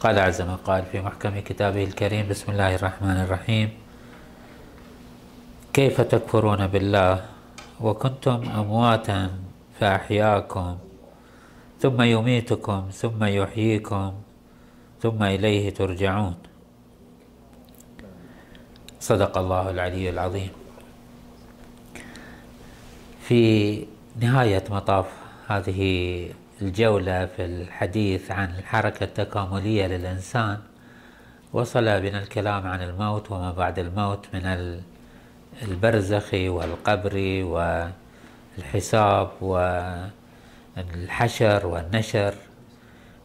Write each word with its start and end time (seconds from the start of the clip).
قال 0.00 0.18
عز 0.18 0.40
ما 0.42 0.54
قال 0.54 0.84
في 0.92 1.00
محكم 1.00 1.38
كتابه 1.42 1.84
الكريم 1.84 2.28
بسم 2.30 2.52
الله 2.52 2.74
الرحمن 2.74 3.18
الرحيم. 3.26 3.68
كيف 5.74 6.00
تكفرون 6.00 6.66
بالله؟ 6.66 7.24
وكنتم 7.80 8.46
أمواتا 8.46 9.30
فأحياكم 9.80 10.78
ثم 11.80 12.02
يميتكم 12.02 12.80
ثم 12.94 13.24
يحييكم 13.24 14.12
ثم 15.02 15.22
إليه 15.22 15.74
ترجعون. 15.74 16.36
صدق 19.00 19.38
الله 19.38 19.70
العلي 19.70 20.10
العظيم. 20.10 20.52
في 23.26 23.42
نهاية 24.20 24.64
مطاف 24.70 25.06
هذه 25.48 25.80
الجولة 26.62 27.26
في 27.26 27.44
الحديث 27.44 28.30
عن 28.30 28.54
الحركة 28.58 29.04
التكاملية 29.04 29.86
للإنسان. 29.86 30.58
وصل 31.52 32.00
بنا 32.00 32.22
الكلام 32.22 32.66
عن 32.66 32.82
الموت 32.82 33.30
وما 33.30 33.52
بعد 33.52 33.78
الموت 33.78 34.26
من 34.34 34.76
البرزخ 35.62 36.34
والقبر 36.34 37.44
والحساب 38.58 39.30
والحشر 40.76 41.66
والنشر. 41.66 42.34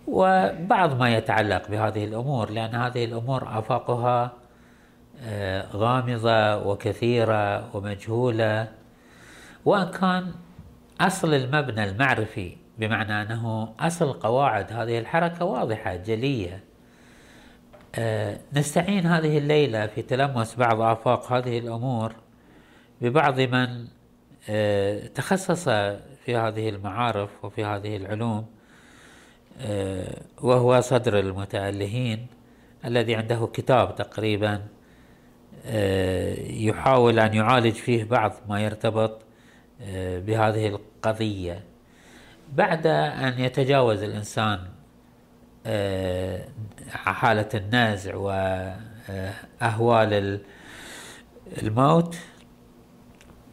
وبعض 0.08 1.00
ما 1.00 1.18
يتعلق 1.18 1.68
بهذه 1.70 2.06
الأمور 2.06 2.50
لأن 2.50 2.76
هذه 2.76 3.06
الأمور 3.06 3.60
آفاقها 3.60 4.32
آه، 5.26 5.68
غامضة 5.74 6.58
وكثيرة 6.58 7.76
ومجهولة. 7.76 8.68
وأن 9.66 9.92
كان 9.92 10.32
أصل 11.02 11.34
المبنى 11.34 11.84
المعرفي 11.84 12.63
بمعنى 12.78 13.22
أنه 13.22 13.74
أصل 13.80 14.14
قواعد 14.14 14.74
هذه 14.74 15.00
الحركة 15.00 15.46
واضحة 15.46 15.96
جلية. 15.96 16.64
أه 17.96 18.38
نستعين 18.54 19.06
هذه 19.06 19.38
الليلة 19.38 19.88
في 19.88 20.02
تلمس 20.02 20.56
بعض 20.56 20.82
آفاق 20.82 21.34
هذه 21.34 21.60
الأمور 21.60 22.16
ببعض 23.02 23.40
من 23.40 23.88
أه 24.50 25.08
تخصص 25.08 25.70
في 26.26 26.36
هذه 26.36 26.70
المعارف 26.70 27.46
وفي 27.46 27.66
هذه 27.66 27.98
العلوم 27.98 28.46
أه 29.62 30.22
وهو 30.42 30.82
صدر 30.82 31.20
المتألهين 31.20 32.28
الذي 32.86 33.16
عنده 33.16 33.50
كتاب 33.54 33.96
تقريبا 33.96 34.62
يحاول 36.50 37.20
أن 37.20 37.34
يعالج 37.34 37.74
فيه 37.74 38.04
بعض 38.04 38.34
ما 38.50 38.62
يرتبط 38.62 39.22
بهذه 39.96 40.68
القضية. 40.68 41.64
بعد 42.56 42.88
أن 42.88 43.40
يتجاوز 43.40 44.04
الإنسان 44.04 44.60
آه، 45.66 46.48
حالة 46.90 47.50
النزع 47.56 48.16
وأهوال 49.62 50.40
الموت 51.62 52.16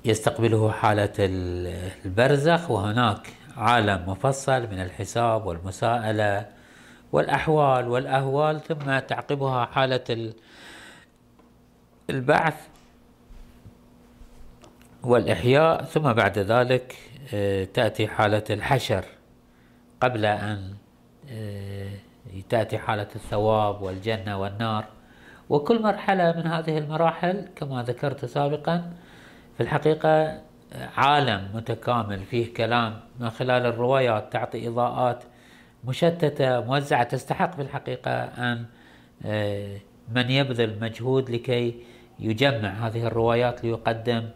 يستقبله 0.05 0.71
حالة 0.73 1.13
البرزخ 1.19 2.71
وهناك 2.71 3.29
عالم 3.57 4.11
مفصل 4.11 4.63
من 4.63 4.81
الحساب 4.81 5.47
والمساءلة 5.47 6.47
والأحوال 7.13 7.89
والأهوال 7.89 8.61
ثم 8.61 8.99
تعقبها 8.99 9.67
حالة 9.67 10.33
البعث 12.11 12.55
والإحياء 15.03 15.85
ثم 15.85 16.13
بعد 16.13 16.39
ذلك 16.39 17.10
تأتي 17.75 18.09
حالة 18.09 18.45
الحشر 18.51 19.05
قبل 20.01 20.27
أن 20.27 20.75
آه، 21.31 21.91
تأتي 22.49 22.79
حالة 22.79 23.09
الثواب 23.17 23.83
والجنة 23.83 24.41
والنار. 24.41 24.85
وكل 25.49 25.83
مرحلة 25.83 26.33
من 26.37 26.47
هذه 26.47 26.79
المراحل 26.79 27.49
كما 27.57 27.83
ذكرت 27.83 28.25
سابقا 28.25 28.93
في 29.57 29.63
الحقيقة 29.63 30.41
عالم 30.97 31.49
متكامل 31.55 32.19
فيه 32.25 32.55
كلام 32.55 33.01
من 33.21 33.31
خلال 33.31 33.67
الروايات 33.67 34.33
تعطي 34.33 34.69
إضاءات 34.69 35.25
مشتتة 35.85 36.61
موزعة 36.61 37.03
تستحق 37.03 37.55
في 37.55 37.63
الحقيقة 37.63 38.11
أن 38.13 38.65
آه، 39.27 39.77
من 40.15 40.31
يبذل 40.31 40.81
مجهود 40.81 41.31
لكي 41.31 41.75
يجمع 42.19 42.69
هذه 42.69 43.07
الروايات 43.07 43.65
ليقدم 43.65 44.29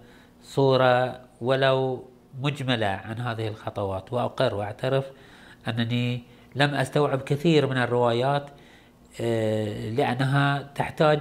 صورة 0.42 1.20
ولو 1.40 2.04
مجملة 2.40 2.86
عن 2.86 3.18
هذه 3.18 3.48
الخطوات 3.48 4.12
وأقر 4.12 4.54
وأعترف 4.54 5.04
أنني 5.68 6.22
لم 6.54 6.74
أستوعب 6.74 7.22
كثير 7.22 7.66
من 7.66 7.76
الروايات 7.76 8.50
آه، 9.20 9.90
لأنها 9.90 10.62
تحتاج 10.74 11.20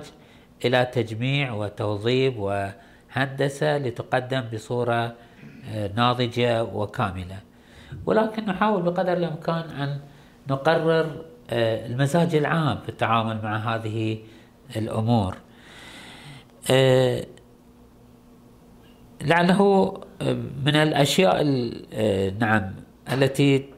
إلى 0.66 0.86
تجميع 0.86 1.54
وتوظيف 1.54 2.34
وهندسة 2.38 3.78
لتقدم 3.78 4.42
بصورة 4.54 5.16
آه، 5.74 5.90
ناضجة 5.96 6.64
وكاملة. 6.64 7.40
ولكن 8.06 8.46
نحاول 8.46 8.82
بقدر 8.82 9.14
الإمكان 9.14 9.70
أن 9.70 10.00
نقرر 10.50 11.26
آه، 11.50 11.86
المزاج 11.86 12.36
العام 12.36 12.78
في 12.78 12.90
التعامل 12.90 13.40
مع 13.44 13.58
هذه 13.58 14.18
الأمور. 14.76 15.38
لعله 19.22 19.94
من 20.66 20.76
الأشياء 20.76 21.44
نعم 22.40 22.74
التي 23.12 23.70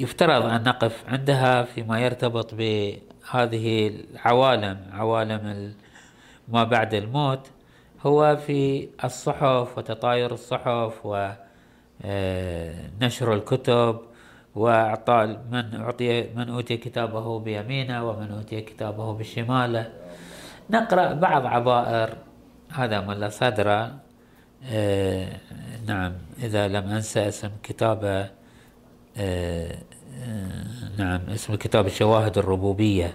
يفترض 0.00 0.44
أن 0.44 0.62
نقف 0.62 1.04
عندها 1.08 1.62
فيما 1.62 2.00
يرتبط 2.00 2.54
بهذه 2.54 3.88
العوالم 3.88 4.78
عوالم 4.92 5.74
ما 6.48 6.64
بعد 6.64 6.94
الموت 6.94 7.50
هو 8.06 8.36
في 8.36 8.88
الصحف 9.04 9.78
وتطاير 9.78 10.32
الصحف 10.32 11.06
ونشر 12.04 13.34
الكتب 13.34 14.00
وإعطاء 14.54 15.26
من 15.52 15.74
أعطي 15.74 16.22
من 16.34 16.48
أوتي 16.48 16.76
كتابه 16.76 17.38
بيمينه 17.38 18.08
ومن 18.08 18.30
أوتي 18.30 18.60
كتابه 18.60 19.12
بشماله. 19.12 19.92
نقرأ 20.70 21.12
بعض 21.12 21.46
عبائر 21.46 22.16
هذا 22.72 23.00
ملا 23.00 23.28
صدرة. 23.28 24.09
آه 24.64 25.28
نعم 25.86 26.12
إذا 26.42 26.68
لم 26.68 26.84
أنسى 26.88 27.28
اسم 27.28 27.50
كتابه 27.62 28.20
آه 28.20 28.30
آه 29.16 30.64
نعم 30.98 31.20
اسم 31.28 31.54
كتاب 31.54 31.86
الشواهد 31.86 32.38
الربوبية 32.38 33.14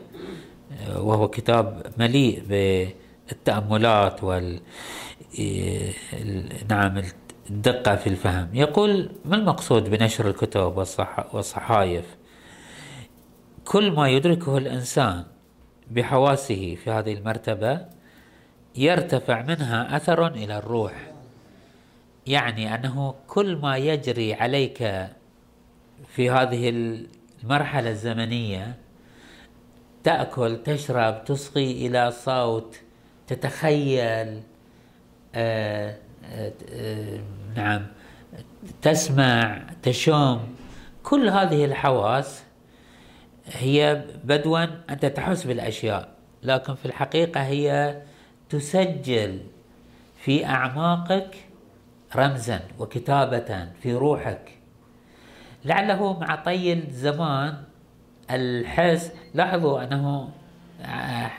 وهو 0.95 1.28
كتاب 1.28 1.85
مليء 1.97 2.44
بالتأملات 2.50 4.23
وال 4.23 4.59
نعم 6.69 7.03
الدقة 7.50 7.95
في 7.95 8.07
الفهم. 8.07 8.50
يقول 8.53 9.09
ما 9.25 9.35
المقصود 9.35 9.89
بنشر 9.89 10.27
الكتب 10.29 10.77
والصحائف 11.33 12.06
كل 13.66 13.91
ما 13.91 14.09
يدركه 14.09 14.57
الإنسان 14.57 15.23
بحواسه 15.91 16.75
في 16.75 16.91
هذه 16.91 17.13
المرتبة 17.13 17.85
يرتفع 18.75 19.41
منها 19.41 19.97
أثر 19.97 20.27
إلى 20.27 20.57
الروح. 20.57 21.14
يعني 22.28 22.75
أنه 22.75 23.16
كل 23.28 23.56
ما 23.56 23.78
يجري 23.78 24.34
عليك 24.34 25.08
في 26.08 26.30
هذه 26.30 26.69
المرحلة 27.44 27.90
الزمنية 27.90 28.75
تأكل 30.03 30.63
تشرب 30.63 31.24
تصغي 31.25 31.88
إلى 31.88 32.12
صوت 32.12 32.80
تتخيل 33.28 34.41
آآ 35.36 35.96
آه، 36.25 36.53
آآ 36.74 37.19
نعم 37.56 37.88
تسمع 38.81 39.63
تشم 39.84 40.40
كل 41.03 41.30
هذه 41.30 41.66
الحواس 41.66 42.44
هي 43.45 44.04
بدوا 44.24 44.63
أنت 44.89 45.06
تحس 45.06 45.44
بالأشياء 45.44 46.10
لكن 46.44 46.75
في 46.75 46.86
الحقيقة 46.86 47.42
هي 47.42 48.01
تسجل 48.50 49.39
في 50.18 50.45
أعماقك 50.45 51.36
رمزا 52.15 52.59
وكتابة 52.79 53.67
في 53.81 53.94
روحك. 53.94 54.51
لعله 55.65 56.19
مع 56.19 56.35
طي 56.35 56.73
الزمان 56.73 57.57
الحس 58.31 59.12
لاحظوا 59.33 59.83
أنه 59.83 60.29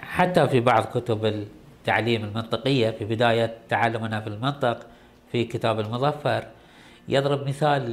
حتى 0.02 0.48
في 0.48 0.60
بعض 0.60 0.84
كتب 0.84 1.24
التعليم 1.24 2.24
المنطقية 2.24 2.90
في 2.90 3.04
بداية 3.04 3.54
تعلمنا 3.68 4.20
في 4.20 4.26
المنطق 4.26 4.86
في 5.32 5.44
كتاب 5.44 5.80
المظفر 5.80 6.44
يضرب 7.08 7.48
مثال 7.48 7.92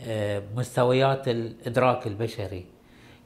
لمستويات 0.00 1.28
الإدراك 1.28 2.06
البشري. 2.06 2.66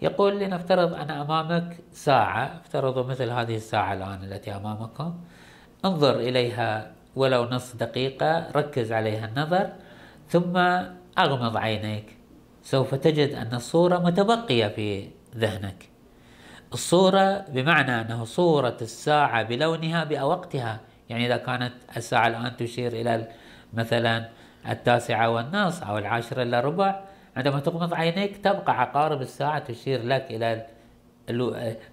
يقول 0.02 0.40
لنفترض 0.40 0.94
أنا 0.94 1.22
أمامك 1.22 1.76
ساعة 1.92 2.60
افترضوا 2.64 3.02
مثل 3.02 3.30
هذه 3.30 3.56
الساعة 3.56 3.92
الآن 3.92 4.24
التي 4.24 4.56
أمامكم 4.56 5.14
انظر 5.84 6.16
إليها 6.16 6.90
ولو 7.18 7.44
نص 7.44 7.76
دقيقة 7.76 8.50
ركز 8.56 8.92
عليها 8.92 9.26
النظر 9.26 9.66
ثم 10.28 10.56
أغمض 11.18 11.56
عينيك. 11.56 12.16
سوف 12.62 12.94
تجد 12.94 13.34
أن 13.34 13.54
الصورة 13.54 13.98
متبقية 13.98 14.66
في 14.68 15.08
ذهنك. 15.36 15.88
الصورة 16.72 17.44
بمعنى 17.48 18.00
أنه 18.00 18.24
صورة 18.24 18.76
الساعة 18.82 19.42
بلونها 19.42 20.04
بوقتها 20.04 20.80
يعني 21.08 21.26
إذا 21.26 21.36
كانت 21.36 21.72
الساعة 21.96 22.26
الآن 22.28 22.56
تشير 22.56 22.92
إلى 22.92 23.28
مثلا 23.74 24.28
التاسعة 24.68 25.30
والنص 25.30 25.82
أو 25.82 25.98
العاشرة 25.98 26.42
إلا 26.42 26.60
ربع 26.60 27.00
عندما 27.36 27.60
تغمض 27.60 27.94
عينيك 27.94 28.36
تبقى 28.36 28.80
عقارب 28.80 29.20
الساعة 29.22 29.58
تشير 29.58 30.02
لك 30.02 30.26
إلى 30.30 30.66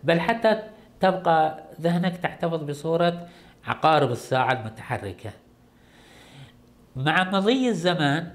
بل 0.03 0.19
حتى 0.19 0.59
تبقى 0.99 1.63
ذهنك 1.81 2.17
تحتفظ 2.17 2.63
بصورة 2.63 3.27
عقارب 3.67 4.11
الساعة 4.11 4.51
المتحركة. 4.51 5.29
مع 6.95 7.23
مضي 7.23 7.69
الزمان 7.69 8.31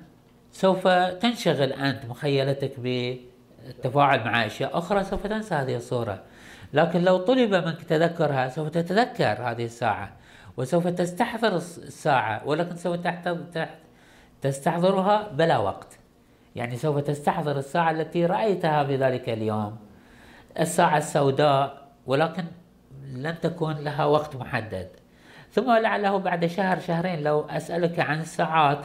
سوف 0.52 0.88
تنشغل 0.88 1.72
أنت 1.72 2.04
مخيلتك 2.06 2.80
بالتفاعل 2.80 4.24
مع 4.24 4.46
أشياء 4.46 4.78
أخرى 4.78 5.04
سوف 5.04 5.26
تنسى 5.26 5.54
هذه 5.54 5.76
الصورة. 5.76 6.22
لكن 6.72 7.02
لو 7.02 7.18
طلب 7.18 7.54
منك 7.54 7.82
تذكرها 7.82 8.48
سوف 8.48 8.68
تتذكر 8.68 9.24
هذه 9.24 9.64
الساعة 9.64 10.12
وسوف 10.56 10.86
تستحضر 10.86 11.56
الساعة 11.56 12.42
ولكن 12.46 12.76
سوف 12.76 12.98
تستحضرها 14.42 15.28
بلا 15.28 15.58
وقت. 15.58 15.98
يعني 16.56 16.76
سوف 16.76 16.98
تستحضر 16.98 17.58
الساعة 17.58 17.90
التي 17.90 18.26
رأيتها 18.26 18.84
في 18.84 18.96
ذلك 18.96 19.28
اليوم. 19.28 19.76
الساعة 20.60 20.98
السوداء 20.98 21.88
ولكن 22.06 22.44
لن 23.12 23.40
تكون 23.40 23.76
لها 23.76 24.04
وقت 24.04 24.36
محدد. 24.36 24.99
ثم 25.52 25.72
لعله 25.72 26.16
بعد 26.16 26.46
شهر 26.46 26.80
شهرين 26.80 27.22
لو 27.22 27.40
أسألك 27.40 28.00
عن 28.00 28.20
الساعات 28.20 28.80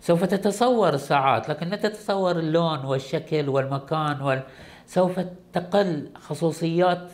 سوف 0.00 0.24
تتصور 0.24 0.94
الساعات 0.94 1.48
لكن 1.48 1.68
لا 1.68 1.76
تتصور 1.76 2.38
اللون 2.38 2.84
والشكل 2.84 3.48
والمكان 3.48 4.20
وال... 4.20 4.42
سوف 4.86 5.20
تقل 5.52 6.08
خصوصيات 6.14 7.10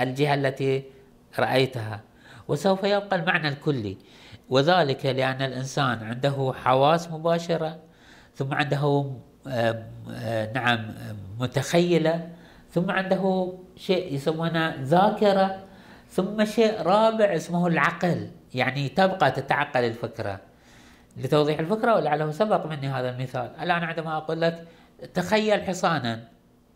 الجهة 0.00 0.34
التي 0.34 0.84
رأيتها 1.38 2.00
وسوف 2.48 2.84
يبقى 2.84 3.16
المعنى 3.16 3.48
الكلي 3.48 3.96
وذلك 4.50 5.06
لأن 5.06 5.42
الإنسان 5.42 6.02
عنده 6.02 6.52
حواس 6.64 7.10
مباشرة 7.10 7.78
ثم 8.34 8.54
عنده 8.54 9.10
نعم 10.54 10.94
متخيلة 11.40 12.28
ثم 12.70 12.90
عنده 12.90 13.52
شيء 13.76 14.14
يسمونه 14.14 14.74
ذاكرة 14.82 15.58
ثم 16.10 16.44
شيء 16.44 16.82
رابع 16.82 17.24
اسمه 17.24 17.66
العقل 17.66 18.30
يعني 18.54 18.88
تبقى 18.88 19.30
تتعقل 19.30 19.84
الفكرة. 19.84 20.40
لتوضيح 21.16 21.58
الفكرة 21.58 21.94
ولعله 21.94 22.30
سبق 22.30 22.66
مني 22.66 22.88
هذا 22.88 23.10
المثال. 23.10 23.50
الآن 23.62 23.84
عندما 23.84 24.16
أقول 24.16 24.40
لك 24.40 24.66
تخيل 25.14 25.62
حصانا 25.62 26.24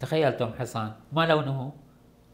تخيلتم 0.01 0.51
حصان 0.59 0.93
ما 1.13 1.27
لونه؟ 1.27 1.73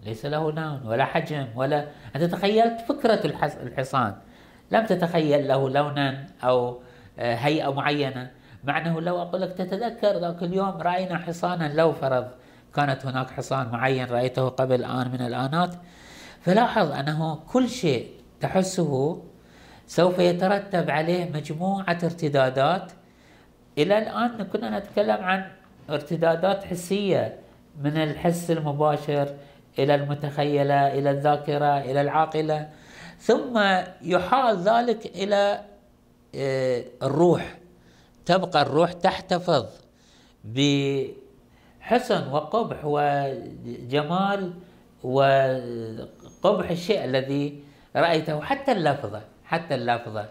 ليس 0.03 0.27
له 0.27 0.53
لون 0.53 0.81
ولا 0.85 1.05
حجم 1.05 1.47
ولا 1.55 1.89
أنت 2.17 2.25
تخيلت 2.25 2.81
فكرة 2.81 3.21
الحصان. 3.63 4.15
لم 4.71 4.87
تتخيل 4.87 5.49
له 5.49 5.71
لونا 5.71 6.27
أو 6.45 6.83
آه، 7.19 7.35
هيئة 7.35 7.73
معينة. 7.73 8.31
مع 8.65 8.79
أنه 8.79 9.01
لو 9.01 9.23
أقول 9.23 9.41
لك 9.41 9.53
تتذكر 9.53 10.19
ذاك 10.19 10.43
اليوم 10.43 10.83
رأينا 10.83 11.19
حصانا 11.19 11.73
لو 11.75 11.93
فرض. 11.93 12.29
كانت 12.75 13.07
هناك 13.07 13.31
حصان 13.31 13.69
معين 13.69 14.07
رأيته 14.07 14.49
قبل 14.49 14.85
آن 14.85 15.11
من 15.11 15.21
الآنات. 15.21 15.75
فلاحظ 16.47 16.91
أنه 16.93 17.35
كل 17.53 17.69
شيء 17.69 18.11
تحسه 18.41 19.23
سوف 19.87 20.19
يترتب 20.19 20.91
عليه 20.91 21.31
مجموعة 21.35 21.99
ارتدادات. 22.05 22.93
إلى 23.79 23.99
الآن 23.99 24.43
كنا 24.45 24.79
نتكلم 24.79 25.17
عن 25.25 25.45
ارتدادات 25.91 26.65
حسية 26.65 27.39
من 27.81 27.97
الحس 27.97 28.51
المباشر 28.51 29.35
إلى 29.79 29.95
المتخيلة 29.95 30.99
إلى 30.99 31.11
الذاكرة 31.11 31.79
إلى 31.79 32.01
العاقلة. 32.01 32.69
ثم 33.19 33.61
يحال 34.03 34.57
ذلك 34.57 35.07
إلى 35.07 35.61
آه، 36.35 36.85
الروح. 37.03 37.59
تبقى 38.27 38.63
الروح 38.63 38.93
تحتفظ 38.93 39.67
بحسن 40.45 42.29
وقبح 42.33 42.85
وجمال 42.85 44.53
وقبح 46.47 46.71
الشيء 46.71 47.05
الذي 47.05 47.63
رأيته 47.97 48.41
حتى 48.41 48.73
اللفظة 48.73 49.23
حتى 49.45 49.75
اللفظة. 49.75 50.29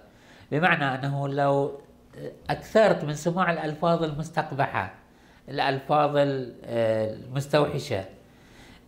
بمعنى 0.52 0.86
أنه 0.86 1.28
لو 1.28 1.80
أكثرت 2.50 3.04
من 3.04 3.14
سماع 3.14 3.52
الألفاظ 3.52 4.04
المستقبحة 4.04 4.94
الألفاظ 5.50 6.12
المستوحشة. 6.16 8.06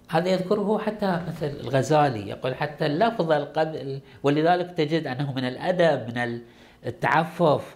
هذا 0.10 0.30
يذكره 0.30 0.78
حتى 0.80 1.22
مثل 1.28 1.48
الغزالي 1.48 2.30
يقول 2.30 2.56
حتى 2.56 2.86
اللفظ 2.86 3.32
القبل 3.32 4.00
ولذلك 4.24 4.72
تجد 4.72 5.08
أنه 5.08 5.34
من 5.34 5.48
الأدب 5.48 6.08
من 6.08 6.42
التعفف 6.86 7.76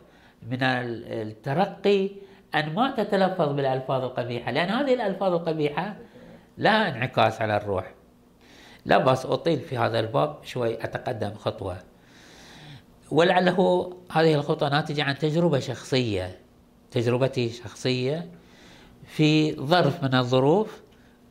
من 0.50 0.64
الترقي 0.64 2.10
أن 2.56 2.74
ما 2.74 2.92
تتلفظ 2.92 3.54
بالألفاظ 3.54 4.04
القبيحة 4.04 4.52
لأن 4.52 4.70
هذه 4.70 4.94
الألفاظ 4.94 5.34
القبيحة 5.34 5.96
لها 6.58 6.90
انعكاس 6.90 7.42
على 7.42 7.58
الروح. 7.58 7.92
لا 8.86 8.98
بأس 8.98 9.26
أطيل 9.26 9.60
في 9.60 9.78
هذا 9.78 10.00
الباب 10.00 10.38
شوي 10.44 10.84
أتقدم 10.84 11.34
خطوة. 11.34 11.78
ولعله 13.12 13.90
هذه 14.12 14.36
الخطوة 14.36 14.70
ناتجة 14.70 15.04
عن 15.04 15.18
تجربة 15.18 15.60
شخصية 15.60 16.38
تجربتي 16.92 17.50
شخصية 17.50 18.28
في 19.08 19.56
ظرف 19.56 20.04
من 20.04 20.16
الظروف. 20.16 20.82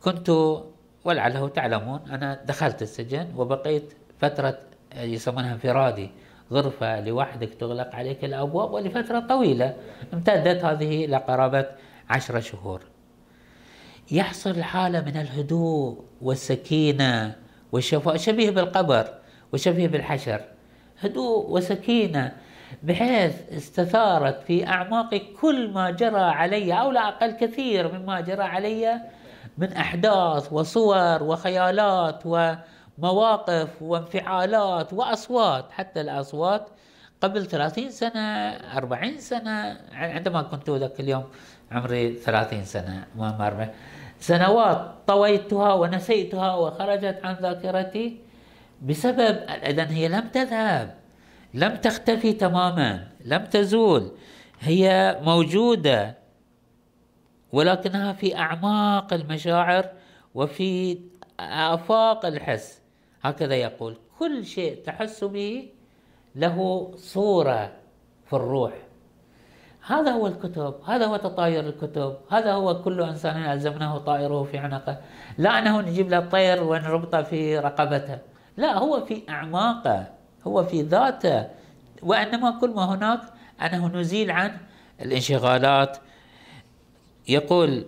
كنت 0.01 0.57
ولعله 1.05 1.47
تعلمون 1.47 1.99
أنا 2.09 2.39
دخلت 2.45 2.81
السجن 2.81 3.27
وبقيت 3.37 3.93
فترة 4.19 4.59
يسمونها 4.95 5.53
انفرادي 5.53 6.09
غرفة 6.51 6.99
لوحدك 6.99 7.53
تغلق 7.53 7.95
عليك 7.95 8.25
الأبواب 8.25 8.71
ولفترة 8.71 9.19
طويلة 9.19 9.75
امتدت 10.13 10.65
هذه 10.65 11.05
إلى 11.05 11.17
قرابة 11.17 11.65
عشرة 12.09 12.39
شهور. 12.39 12.81
يحصل 14.11 14.63
حالة 14.63 15.01
من 15.01 15.17
الهدوء 15.17 16.03
والسكينة 16.21 17.35
والشفاء 17.71 18.17
شبيه 18.17 18.49
بالقبر 18.49 19.07
وشبيه 19.53 19.87
بالحشر. 19.87 20.41
هدوء 21.01 21.49
وسكينة 21.49 22.31
بحيث 22.83 23.33
استثارت 23.51 24.43
في 24.43 24.67
أعماقي 24.67 25.19
كل 25.19 25.71
ما 25.71 25.89
جرى 25.91 26.19
علي 26.21 26.73
أو 26.73 26.91
لا 26.91 27.07
أقل 27.07 27.31
كثير 27.31 27.91
مما 27.99 28.21
جرى 28.21 28.43
علي 28.43 29.01
من 29.57 29.73
أحداث 29.73 30.53
وصور 30.53 31.23
وخيالات 31.23 32.23
ومواقف 32.25 33.81
وانفعالات 33.81 34.93
وأصوات 34.93 35.71
حتى 35.71 36.01
الأصوات 36.01 36.67
قبل 37.21 37.45
ثلاثين 37.45 37.91
سنة 37.91 38.49
أربعين 38.77 39.17
سنة 39.17 39.77
عندما 39.93 40.41
كنت 40.41 40.69
ذاك 40.69 40.99
اليوم 40.99 41.23
عمري 41.71 42.15
ثلاثين 42.15 42.65
سنة 42.65 43.05
ما 43.15 43.37
مر 43.39 43.67
سنوات 44.21 44.81
طويتها 45.07 45.73
ونسيتها 45.73 46.55
وخرجت 46.55 47.19
عن 47.23 47.35
ذاكرتي 47.41 48.17
بسبب 48.81 49.35
إذا 49.49 49.91
هي 49.91 50.07
لم 50.07 50.27
تذهب 50.27 50.95
لم 51.53 51.75
تختفي 51.75 52.33
تماما 52.33 53.07
لم 53.25 53.45
تزول. 53.45 54.11
هي 54.59 55.17
موجودة 55.23 56.17
ولكنها 57.51 58.13
في 58.13 58.37
أعماق 58.37 59.13
المشاعر 59.13 59.89
وفي 60.35 60.99
آفاق 61.39 62.25
الحس. 62.25 62.81
هكذا 63.21 63.55
يقول. 63.55 63.97
كل 64.19 64.45
شيء 64.45 64.83
تحس 64.85 65.23
به 65.23 65.69
له 66.35 66.91
صورة 66.95 67.71
في 68.25 68.33
الروح. 68.33 68.73
هذا 69.85 70.11
هو 70.11 70.27
الكتب 70.27 70.75
هذا 70.85 71.05
هو 71.05 71.17
تطاير 71.17 71.67
الكتب 71.67 72.17
هذا 72.29 72.53
هو 72.53 72.81
كل 72.81 73.01
إنسان 73.01 73.37
ألزمناه 73.37 73.97
طائره 73.97 74.43
في 74.43 74.57
عنقه. 74.57 74.97
لا 75.37 75.59
أنه 75.59 75.81
نجيب 75.81 76.09
له 76.09 76.17
الطير 76.17 76.63
ونربطه 76.63 77.21
في 77.21 77.59
رقبته. 77.59 78.17
لا 78.57 78.77
هو 78.77 79.05
في 79.05 79.21
أعماقه 79.29 80.07
هو 80.47 80.63
في 80.63 80.81
ذاته. 80.81 81.47
وإنما 82.03 82.59
كل 82.61 82.69
ما 82.69 82.85
هناك 82.85 83.21
أنه 83.61 83.87
نزيل 83.87 84.31
عن 84.31 84.57
الانشغالات. 85.01 85.97
يقول 87.27 87.85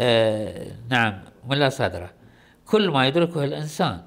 آه 0.00 0.66
نعم 0.90 1.22
ملا 1.48 1.68
صدره. 1.68 2.10
كل 2.66 2.90
ما 2.90 3.06
يدركه 3.06 3.44
الإنسان 3.44 4.00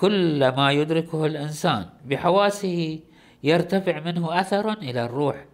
كل 0.00 0.48
ما 0.48 0.72
يدركه 0.72 1.26
الإنسان 1.26 1.86
بحواسه 2.06 3.00
يرتفع 3.42 4.00
منه 4.00 4.40
أثر 4.40 4.72
إلى 4.72 5.04
الروح 5.04 5.44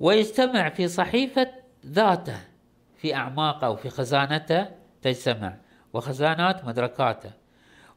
ويجتمع 0.00 0.68
في 0.68 0.88
صحيفة 0.88 1.50
ذاته 1.86 2.36
في 2.96 3.14
أعماقه 3.14 3.70
وفي 3.70 3.90
خزانته 3.90 4.66
تجتمع 5.02 5.56
وخزانات 5.92 6.64
مدركاته. 6.64 7.30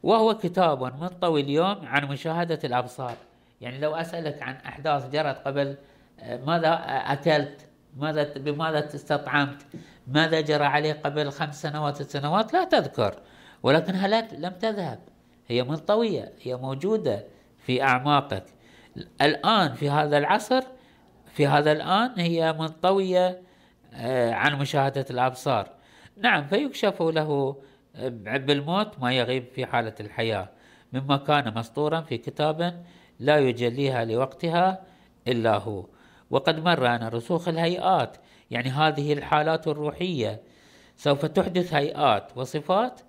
وهو 0.02 0.34
كتاب 0.34 0.82
منطوي 0.82 1.40
اليوم 1.40 1.86
عن 1.86 2.04
مشاهدة 2.04 2.58
الأبصار. 2.64 3.16
يعني 3.60 3.78
لو 3.78 3.94
أسألك 3.94 4.42
عن 4.42 4.54
أحداث 4.54 5.10
جرت 5.10 5.38
قبل 5.46 5.76
آه، 6.20 6.44
ماذا 6.44 6.72
أكلت؟ 6.88 7.60
ماذا 7.96 8.34
بماذا 8.36 8.94
استطعمت؟ 8.94 9.66
ماذا 10.06 10.40
جرى 10.40 10.64
عليه 10.64 10.92
قبل 10.92 11.30
خمس 11.30 11.62
سنوات؟ 11.62 11.96
ست 11.96 12.10
سنوات؟ 12.10 12.52
لا 12.52 12.64
تذكر. 12.64 13.14
ولكنها 13.62 14.08
لم 14.34 14.52
تذهب. 14.52 14.98
هي 15.48 15.62
منطوية 15.62 16.32
هي 16.42 16.56
موجودة 16.56 17.24
في 17.66 17.82
أعماقك. 17.82 18.44
الآن 19.20 19.74
في 19.74 19.90
هذا 19.90 20.18
العصر 20.18 20.62
في 21.36 21.46
هذا 21.46 21.72
الآن 21.72 22.20
هي 22.20 22.52
منطوية 22.52 23.42
آه، 23.94 24.32
عن 24.32 24.58
مشاهدة 24.58 25.04
الأبصار. 25.10 25.70
نعم 26.16 26.46
فيكشف 26.46 27.02
له 27.02 27.56
آه، 27.96 28.08
بالموت 28.38 28.98
ما 28.98 29.12
يغيب 29.12 29.44
في 29.54 29.66
حالة 29.66 29.94
الحياة. 30.00 30.48
مما 30.92 31.16
كان 31.16 31.54
مسطورا 31.54 32.00
في 32.00 32.18
كتاب 32.18 32.84
لا 33.20 33.38
يجليها 33.38 34.04
لوقتها 34.04 34.82
إلا 35.28 35.56
هو. 35.56 35.86
وقد 36.30 36.64
مر 36.64 36.86
أن 36.86 37.08
رسوخ 37.08 37.48
الهيئات 37.48 38.16
يعني 38.50 38.68
هذه 38.68 39.12
الحالات 39.12 39.68
الروحية. 39.68 40.40
سوف 40.96 41.26
تحدث 41.26 41.74
هيئات 41.74 42.36
وصفات 42.36 43.00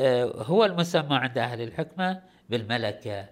آه، 0.00 0.24
هو 0.24 0.64
المسمى 0.64 1.16
عند 1.16 1.38
أهل 1.38 1.62
الحكمة 1.62 2.22
بالملكة. 2.48 3.26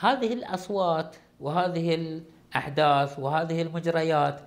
هذه 0.00 0.32
الأصوات 0.32 1.16
وهذه 1.40 1.94
الأحداث 1.94 3.18
وهذه 3.18 3.62
المجريات 3.62 4.40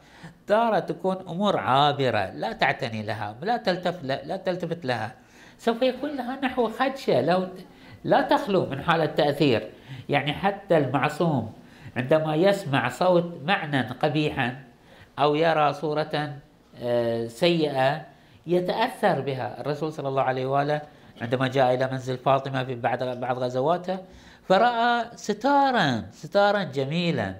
تارة 0.48 0.80
تكون 0.80 1.16
أمور 1.28 1.58
عابرة 1.58 2.32
لا 2.32 2.54
تعتني 2.54 3.04
لها 3.04 3.36
لا 3.42 3.58
تلتفت 3.58 4.04
لا 4.04 4.38
تلتفت 4.38 4.86
لها. 4.86 5.12
سوف 5.58 5.82
يكون 5.82 6.16
لها 6.16 6.40
نحو 6.44 6.70
خدشة 6.70 7.22
لو 7.22 7.48
لا 8.04 8.22
تخلو 8.22 8.66
من 8.66 8.82
حالة 8.82 9.06
تأثير. 9.06 9.70
يعني 10.10 10.34
حتى 10.34 10.78
المعصوم 10.78 11.54
عندما 11.98 12.36
يسمع 12.36 12.90
صوت 12.90 13.34
معنى 13.46 13.82
قبيحا 13.82 14.64
أو 15.20 15.36
يرى 15.36 15.74
صورة 15.74 16.34
آه، 16.82 17.28
سيئة 17.28 18.06
يتأثر 18.48 19.22
بها. 19.22 19.62
الرسول 19.62 19.94
صلى 19.94 20.08
الله 20.08 20.22
عليه 20.22 20.46
وآله 20.46 20.82
عندما 21.22 21.48
جاء 21.48 21.74
إلى 21.74 21.90
منزل 21.92 22.18
فاطمة 22.18 22.64
في 22.64 22.76
بعد 22.76 23.04
بعض 23.04 23.40
غزواته 23.40 24.00
فرأى 24.52 25.06
ستارا 25.16 26.06
ستارا 26.12 26.64
جميلا. 26.64 27.36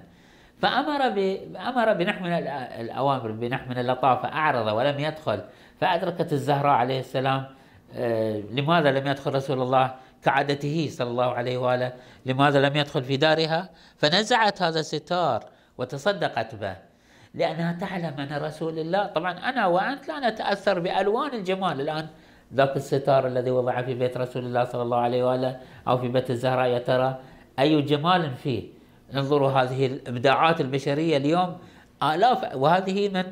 فأمر 0.62 1.08
ب... 1.08 1.18
أمر 1.56 1.92
بنحو 1.92 2.24
من 2.24 2.32
الأوامر 2.32 3.30
بنحو 3.32 3.70
من 3.70 3.78
اللطافة 3.78 4.28
أعرض 4.28 4.66
ولم 4.72 5.00
يدخل. 5.00 5.40
فأدركت 5.80 6.32
الزهراء 6.32 6.72
عليه 6.72 7.00
السلام 7.00 7.46
آه، 7.94 8.42
لماذا 8.52 8.90
لم 8.90 9.06
يدخل 9.06 9.34
رسول 9.34 9.62
الله؟ 9.62 9.94
كعادته 10.24 10.88
صلى 10.92 11.10
الله 11.10 11.30
عليه 11.32 11.58
وآله. 11.58 11.92
لماذا 12.26 12.60
لم 12.60 12.76
يدخل 12.76 13.04
في 13.04 13.16
دارها؟ 13.16 13.68
فنزعت 13.96 14.62
هذا 14.62 14.80
الستار 14.80 15.44
وتصدقت 15.78 16.54
به. 16.54 16.76
لأنها 17.34 17.72
تعلم 17.72 18.20
أن 18.20 18.42
رسول 18.42 18.78
الله 18.78 19.06
طبعا 19.06 19.32
أنا 19.32 19.66
وأنت 19.66 20.08
لا 20.08 20.30
نتأثر 20.30 20.78
بألوان 20.78 21.34
الجمال 21.34 21.80
الآن. 21.80 22.06
ذاك 22.54 22.76
الستار 22.76 23.26
الذي 23.26 23.50
وضع 23.50 23.82
في 23.82 23.94
بيت 23.94 24.16
رسول 24.16 24.44
الله 24.44 24.64
صلى 24.64 24.82
الله 24.82 24.96
عليه 24.96 25.22
وآله 25.24 25.56
أو 25.88 25.98
في 25.98 26.08
بيت 26.08 26.30
الزهراء 26.30 26.68
يا 26.68 26.78
ترى 26.78 27.18
أي 27.58 27.82
جمال 27.82 28.34
فيه. 28.34 28.62
انظروا 29.14 29.50
هذه 29.50 29.86
الإبداعات 29.86 30.60
البشرية 30.60 31.16
اليوم. 31.16 31.56
آلاف 32.02 32.56
وهذه 32.56 33.08
من 33.08 33.24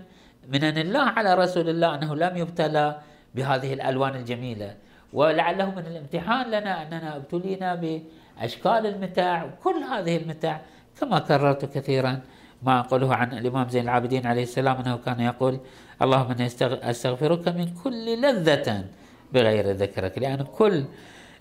منن 0.52 0.78
الله 0.78 1.00
على 1.00 1.34
رسول 1.34 1.68
الله 1.68 1.94
أنه 1.94 2.16
لم 2.16 2.36
يبتلى 2.36 2.96
بهذه 3.34 3.72
الألوان 3.72 4.14
الجميلة. 4.14 4.74
ولعله 5.12 5.70
من 5.70 5.86
الامتحان 5.86 6.46
لنا 6.50 6.82
أننا 6.82 7.16
ابتلينا 7.16 7.74
بأشكال 7.74 8.86
المتاع 8.86 9.44
وكل 9.44 9.76
هذه 9.82 10.16
المتاع 10.16 10.60
كما 11.00 11.18
كررت 11.18 11.64
كثيرا 11.64 12.20
ما 12.62 12.80
أقوله 12.80 13.14
عن 13.14 13.32
الإمام 13.32 13.68
زين 13.68 13.82
العابدين 13.82 14.26
عليه 14.26 14.42
السلام 14.42 14.76
أنه 14.76 14.96
كان 14.96 15.20
يقول 15.20 15.60
اللهم 16.02 16.30
إني 16.30 16.46
أستغفرك 16.90 17.48
من 17.48 17.68
كل 17.84 18.22
لذة 18.22 18.84
بغير 19.34 19.70
ذكرك 19.70 20.18
لأن 20.18 20.42
كل 20.42 20.84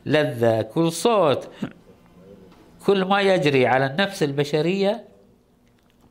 لذة 0.05 0.62
كل 0.62 0.91
صوت 0.91 1.50
كل 2.86 3.05
ما 3.05 3.22
يجري 3.22 3.67
على 3.67 3.86
النفس 3.86 4.24
البشرية 4.24 5.05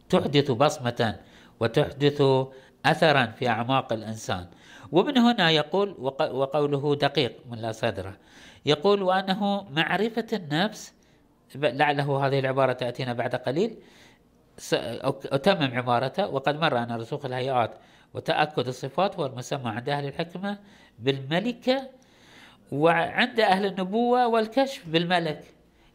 تحدث 0.09 0.51
بصمة 0.51 1.17
وتحدث 1.61 2.23
أثرا 2.87 3.27
في 3.27 3.49
أعماق 3.49 3.93
الإنسان. 3.93 4.47
ومن 4.93 5.19
هنا 5.19 5.51
يقول 5.51 5.95
وقوله 6.19 6.95
دقيق 6.95 7.37
من 7.51 7.59
لا 7.59 7.73
صدره 7.73 8.17
يقول 8.67 9.03
وأنه 9.03 9.63
معرفة 9.71 10.27
النفس 10.33 10.93
لعله 11.55 12.27
هذه 12.27 12.39
العبارة 12.39 12.73
تأتينا 12.73 13.13
بعد 13.13 13.35
قليل 13.35 13.77
أتمم 14.73 15.77
عبارته 15.77 16.29
وقد 16.29 16.61
مر 16.61 16.79
أن 16.79 16.93
رسوخ 16.93 17.25
الهيئات 17.25 17.71
وتأكد 18.15 18.69
الصفات 18.69 19.17
هو 19.17 19.27
المسمى 19.27 19.71
عند 19.71 19.89
أهل 19.89 20.09
الحكمة 20.09 20.59
بالملكة 20.99 21.83
وعند 22.73 23.41
أهل 23.41 23.67
النبوة 23.67 24.27
والكشف 24.29 24.83
بالملك. 24.87 25.45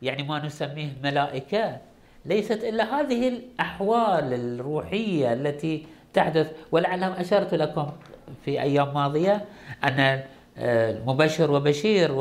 يعني 0.02 0.24
ما 0.24 0.46
نسميه 0.46 0.90
ملائكة. 1.04 1.78
ليست 2.26 2.64
إلا 2.64 3.00
هذه 3.00 3.28
الأحوال 3.28 4.34
الروحية 4.34 5.34
التي 5.34 5.86
تحدث. 6.14 6.52
ولعلهم 6.72 7.12
أشرت 7.12 7.54
لكم 7.54 7.92
في 8.46 8.62
أيام 8.62 8.94
ماضية 8.94 9.46
أن 9.84 10.24
مبشر 11.06 11.52
وبشير 11.52 12.12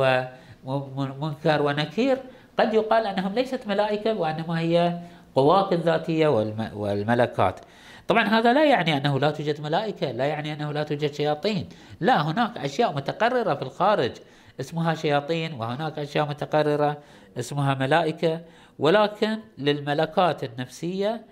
ومنكر 0.65 1.63
ونكير. 1.63 2.19
قد 2.59 2.75
يقال 2.75 3.07
أنهم 3.07 3.35
ليست 3.35 3.67
ملائكة 3.67 4.15
وإنما 4.15 4.61
هي 4.61 4.99
قواك 5.35 5.73
الذاتية 5.73 6.29
والملكات. 6.75 7.61
طبعا 8.09 8.25
هذا 8.25 8.53
لا 8.53 8.65
يعني 8.65 8.97
أنه 8.97 9.19
لا 9.19 9.31
توجد 9.31 9.61
ملائكة 9.61 10.11
لا 10.11 10.25
يعني 10.25 10.53
أنه 10.53 10.73
لا 10.73 10.83
توجد 10.83 11.13
شياطين. 11.15 11.69
لا 12.01 12.23
هناك 12.23 12.59
أشياء 12.59 12.93
متقررة 12.95 13.55
في 13.55 13.63
الخارج. 13.63 14.13
اسمها 14.61 14.95
شياطين 14.95 15.53
وهناك 15.53 15.99
أشياء 15.99 16.29
متقررة 16.29 16.99
اسمها 17.39 17.75
ملائكة. 17.75 18.41
ولكن 18.79 19.39
للملكات 19.59 20.45
النفسية 20.45 21.25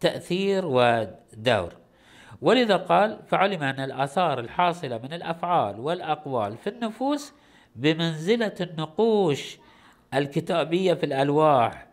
تأثير 0.00 0.66
ودور. 0.66 1.76
ولذا 2.42 2.76
قال 2.76 3.18
فعلم 3.26 3.62
أن 3.62 3.80
الآثار 3.80 4.40
الحاصلة 4.40 4.98
من 4.98 5.12
الأفعال 5.12 5.80
والأقوال 5.80 6.56
في 6.56 6.70
النفوس 6.70 7.32
بمنزلة 7.76 8.54
النقوش 8.60 9.58
الكتابية 10.14 10.94
في 10.94 11.06
الألواح 11.06 11.89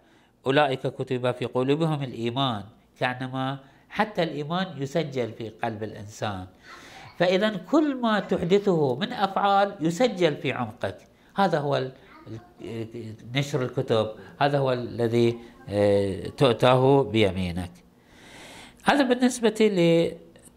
أولئك 0.47 0.87
كتب 0.87 1.31
في 1.31 1.45
قلوبهم 1.45 2.03
الإيمان 2.03 2.63
كأنما 2.99 3.59
حتى 3.89 4.23
الإيمان 4.23 4.67
يسجل 4.77 5.31
في 5.31 5.49
قلب 5.49 5.83
الإنسان. 5.83 6.45
فإذا 7.19 7.49
كل 7.71 7.95
ما 7.95 8.19
تحدثه 8.19 8.95
من 8.95 9.13
أفعال 9.13 9.75
يسجل 9.79 10.35
في 10.35 10.51
عمقك. 10.51 10.97
هذا 11.35 11.59
هو 11.59 11.91
نشر 13.35 13.61
الكتب 13.61 14.07
هذا 14.41 14.57
هو 14.57 14.73
الذي 14.73 15.37
آه، 15.69 16.27
تؤتاه 16.27 17.03
بيمينك. 17.03 17.71
هذا 18.83 19.03
بالنسبة 19.03 19.59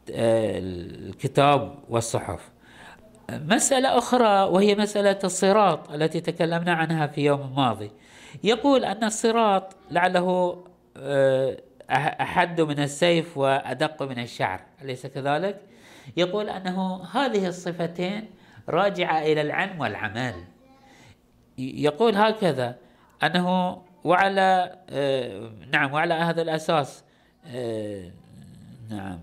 للكتاب 0.08 1.74
والصحف. 1.88 2.50
مسألة 3.30 3.98
أخرى 3.98 4.42
وهي 4.54 4.74
مسألة 4.74 5.18
الصراط 5.24 5.90
التي 5.92 6.20
تكلمنا 6.20 6.72
عنها 6.74 7.06
في 7.06 7.20
يوم 7.24 7.40
الماضي 7.40 7.90
يقول 8.44 8.84
أن 8.84 9.04
الصراط 9.04 9.76
لعله 9.90 10.56
آه، 10.96 11.56
أحد 11.90 12.60
من 12.60 12.80
السيف 12.80 13.38
وأدق 13.38 14.02
من 14.02 14.18
الشعر 14.18 14.60
أليس 14.82 15.06
كذلك؟ 15.06 15.60
يقول 16.16 16.48
أنه 16.48 17.04
هذه 17.04 17.46
الصفتين 17.46 18.30
راجعة 18.68 19.18
إلى 19.22 19.40
العلم 19.40 19.80
والعمل. 19.80 20.34
يقول 21.58 22.16
هكذا 22.16 22.76
أنه 23.22 23.78
وعلى 24.04 24.76
آه، 24.90 25.50
نعم 25.72 25.92
وعلى 25.92 26.14
هذا 26.14 26.42
الأساس 26.42 27.04
آه، 27.46 28.10
نعم. 28.90 29.20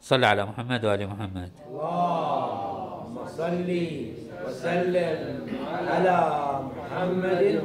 صل 0.00 0.24
على 0.24 0.44
محمد 0.46 0.84
وآل 0.84 1.06
محمد. 1.08 1.50
اللهم 1.68 3.26
صل 3.26 3.70
وسلم 4.46 5.46
على 5.88 6.20
محمد 6.76 7.62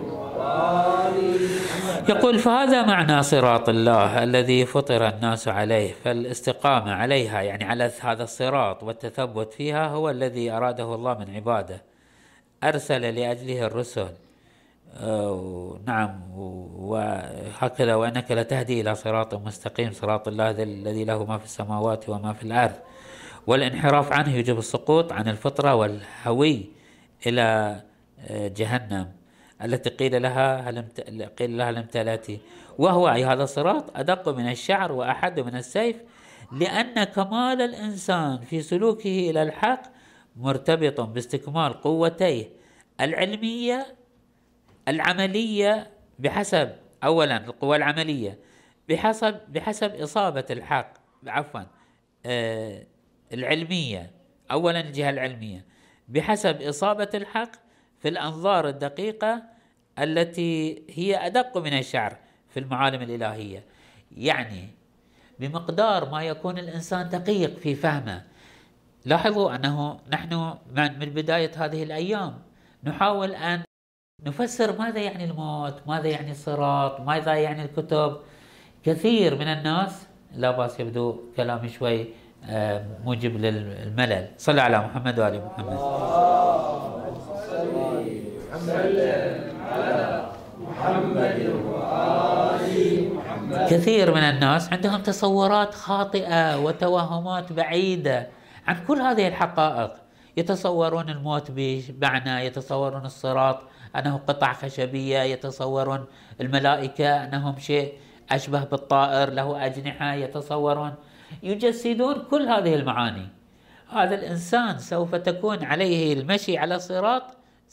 يقول 2.10 2.40
فهذا 2.40 2.86
معنى 2.86 3.24
صراط 3.24 3.70
الله 3.70 4.24
الذي 4.24 4.66
فطر 4.66 5.08
الناس 5.08 5.48
عليه 5.48 5.94
فالاستقامة 6.04 6.92
عليها 6.94 7.42
يعني 7.42 7.63
على 7.63 7.92
هذا 8.02 8.24
الصراط 8.24 8.84
والتثبت 8.84 9.54
فيها 9.54 9.88
هو 9.88 10.10
الذي 10.10 10.52
أراده 10.52 10.96
الله 10.96 11.13
من 11.13 11.36
عباده 11.36 11.82
أرسل 12.63 13.02
لأجله 13.02 13.66
الرسل. 13.66 14.12
نعم 15.86 16.22
وهكذا 16.75 17.96
وإنك 17.96 18.32
لتهدي 18.32 18.82
إلى 18.82 18.96
صراط 18.96 19.34
مستقيم 19.34 19.92
صراط 19.92 20.28
الله 20.28 20.50
الذي 20.50 21.04
له 21.04 21.25
ما 21.25 21.38
في 21.38 21.46
السماوات 21.46 22.10
وما 22.10 22.34
في 22.34 22.44
الأرض. 22.44 22.75
والانحراف 23.48 24.13
عنه 24.13 24.36
يجب 24.36 24.60
السقوط 24.60 25.13
عن 25.13 25.28
الفطرة 25.28 25.75
والهوي 25.75 26.66
إلى 27.28 27.80
آه، 28.28 28.48
جهنم. 28.48 29.23
التي 29.63 29.89
قيل 29.89 30.22
لها 30.22 30.70
هل 30.70 30.86
قيل 31.39 31.58
لها 31.58 31.72
لم 31.72 31.84
تلاتي. 31.84 32.39
وهو 32.77 33.10
أي 33.10 33.25
هذا 33.25 33.43
الصراط 33.43 33.98
أدق 33.98 34.29
من 34.29 34.50
الشعر 34.50 34.91
وأحد 34.91 35.39
من 35.39 35.55
السيف 35.55 35.96
لأن 36.51 37.03
كمال 37.03 37.62
الإنسان 37.62 38.38
في 38.38 38.62
سلوكه 38.62 39.29
إلى 39.29 39.43
الحق 39.43 39.82
مرتبط 40.36 41.01
باستكمال 41.01 41.74
قوتيه 41.74 42.50
العلمية 43.01 43.96
العملية 44.88 45.91
بحسب 46.20 46.70
أولا 47.03 47.38
القوى 47.38 47.77
العملية 47.77 48.39
بحسب 48.89 49.39
بحسب 49.50 49.96
إصابة 49.96 50.46
الحق 50.50 50.93
عفوا 51.27 51.62
آه 52.25 52.84
العلمية 53.34 54.12
أولا 54.51 54.79
الجهة 54.79 55.10
العلمية 55.10 55.65
بحسب 56.08 56.62
إصابة 56.62 57.10
الحق 57.13 57.51
في 58.00 58.10
الأنظار 58.10 58.67
الدقيقة 58.70 59.52
التي 60.00 60.84
هي 60.90 61.26
أدق 61.26 61.58
من 61.58 61.78
الشعر 61.78 62.18
في 62.50 62.60
المعالم 62.60 63.02
الإلهية. 63.02 63.64
يعني 64.18 64.70
بمقدار 65.40 66.10
ما 66.10 66.24
يكون 66.24 66.58
الإنسان 66.58 67.10
دقيق 67.10 67.58
في 67.58 67.76
فهمه. 67.76 68.24
لاحظوا 69.06 69.56
أنه 69.56 70.00
نحن 70.12 70.54
من 70.76 71.10
بداية 71.10 71.52
هذه 71.56 71.84
الأيام 71.84 72.40
نحاول 72.84 73.36
أن 73.36 73.64
نفسر 74.26 74.80
ماذا 74.80 75.00
يعني 75.00 75.24
الموت 75.24 75.76
ماذا 75.88 76.08
يعني 76.08 76.32
الصراط 76.32 77.00
ماذا 77.02 77.34
يعني 77.34 77.64
الكتب. 77.66 78.18
كثير 78.84 79.36
من 79.36 79.48
الناس 79.48 80.08
لا 80.36 80.52
بأس 80.52 80.80
يبدو 80.80 81.20
كلامي 81.38 81.70
شوي 81.70 82.08
آه، 82.46 82.86
موجب 83.04 83.38
للملل. 83.38 84.28
صلى 84.38 84.62
على 84.62 84.80
محمد 84.80 85.20
وآل 85.20 85.46
محمد. 85.46 85.78
محمد 90.60 91.53
كثير 93.70 94.13
من 94.13 94.24
الناس 94.24 94.74
عندهم 94.74 95.01
تصورات 95.01 95.74
خاطئة 95.74 96.60
وتوهمات 96.60 97.53
بعيدة 97.53 98.27
عن 98.68 98.86
كل 98.88 99.01
هذه 99.01 99.27
الحقائق. 99.27 99.92
يتصورون 100.38 101.10
الموت 101.10 101.51
بمعنى 101.51 102.46
يتصورون 102.46 103.06
الصراط 103.06 103.60
أنه 103.96 104.20
قطع 104.27 104.53
خشبية 104.53 105.20
يتصورون 105.20 106.06
الملائكة 106.42 107.24
أنهم 107.24 107.60
شيء 107.60 107.94
أشبه 108.32 108.63
بالطائر 108.63 109.30
له 109.30 109.65
أجنحة 109.65 110.13
يتصورون. 110.13 110.94
يجسدون 111.44 112.15
كل 112.32 112.42
هذه 112.42 112.75
المعاني. 112.75 113.27
هذا 113.92 114.15
الإنسان 114.15 114.80
سوف 114.80 115.15
تكون 115.15 115.63
عليه 115.63 116.13
المشي 116.13 116.58
على 116.58 116.75
الصراط 116.75 117.24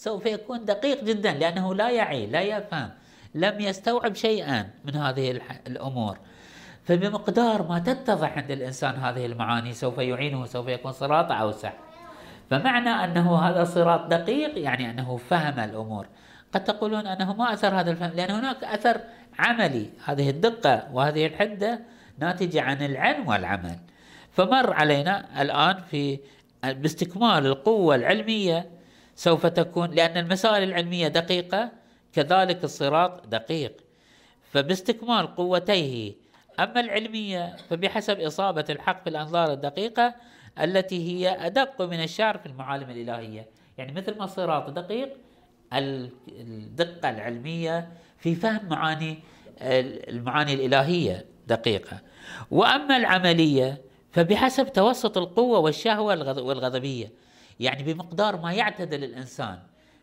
سوف 0.00 0.26
يكون 0.26 0.64
دقيق 0.64 1.04
جدا 1.04 1.32
لأنه 1.32 1.74
لا 1.74 1.90
يعي 1.90 2.26
لا 2.26 2.40
يفهم 2.40 2.90
لم 3.34 3.60
يستوعب 3.60 4.14
شيئا 4.14 4.70
من 4.84 4.96
هذه 4.96 5.40
الأمور. 5.66 6.18
فبمقدار 6.84 7.68
ما 7.68 7.78
تتضح 7.78 8.38
عند 8.38 8.50
الإنسان 8.50 8.94
هذه 8.94 9.26
المعاني 9.26 9.72
سوف 9.72 9.98
يعينه 9.98 10.46
سوف 10.46 10.68
يكون 10.68 10.92
صراط 10.92 11.32
أوسع. 11.32 11.72
فمعنى 12.50 12.88
أنه 12.88 13.38
هذا 13.38 13.64
صراط 13.64 14.06
دقيق 14.06 14.58
يعني 14.58 14.90
أنه 14.90 15.16
فهم 15.16 15.60
الأمور. 15.60 16.06
قد 16.52 16.64
تقولون 16.64 17.06
أنه 17.06 17.34
ما 17.34 17.52
أثر 17.52 17.80
هذا 17.80 17.90
الفهم 17.90 18.10
لأن 18.10 18.30
هناك 18.30 18.64
أثر 18.64 19.00
عملي. 19.38 19.90
هذه 20.04 20.30
الدقة 20.30 20.88
وهذه 20.92 21.26
الحدة 21.26 21.80
ناتجة 22.18 22.62
عن 22.62 22.82
العلم 22.82 23.28
والعمل. 23.28 23.78
فمر 24.32 24.72
علينا 24.72 25.42
الآن 25.42 25.76
في 25.90 26.18
باستكمال 26.64 27.46
القوة 27.46 27.94
العلمية 27.94 28.79
سوف 29.16 29.46
تكون 29.46 29.90
لأن 29.90 30.16
المسائل 30.16 30.62
العلمية 30.62 31.08
دقيقة 31.08 31.70
كذلك 32.12 32.64
الصراط 32.64 33.26
دقيق. 33.26 33.72
فباستكمال 34.52 35.34
قوتيه. 35.34 36.14
أما 36.60 36.80
العلمية 36.80 37.56
فبحسب 37.70 38.20
إصابة 38.20 38.64
الحق 38.70 39.04
في 39.04 39.10
الأنظار 39.10 39.52
الدقيقة 39.52 40.14
التي 40.62 41.08
هي 41.08 41.46
أدق 41.46 41.82
من 41.82 42.02
الشعر 42.02 42.38
في 42.38 42.46
المعالم 42.46 42.90
الإلهية. 42.90 43.46
يعني 43.78 43.92
مثل 43.92 44.18
ما 44.18 44.24
الصراط 44.24 44.70
دقيق 44.70 45.16
الدقة 45.72 47.10
العلمية 47.10 47.88
في 48.18 48.34
فهم 48.34 48.68
معاني 48.68 49.18
المعاني 49.62 50.54
الإلهية 50.54 51.26
دقيقة. 51.46 51.98
وأما 52.50 52.96
العملية 52.96 53.80
فبحسب 54.12 54.72
توسط 54.72 55.18
القوة 55.18 55.58
والشهوة 55.58 56.40
والغضبية. 56.42 57.12
يعني 57.60 57.82
بمقدار 57.82 58.36
ما 58.36 58.52
يعتدل 58.52 59.04
الإنسان 59.04 59.58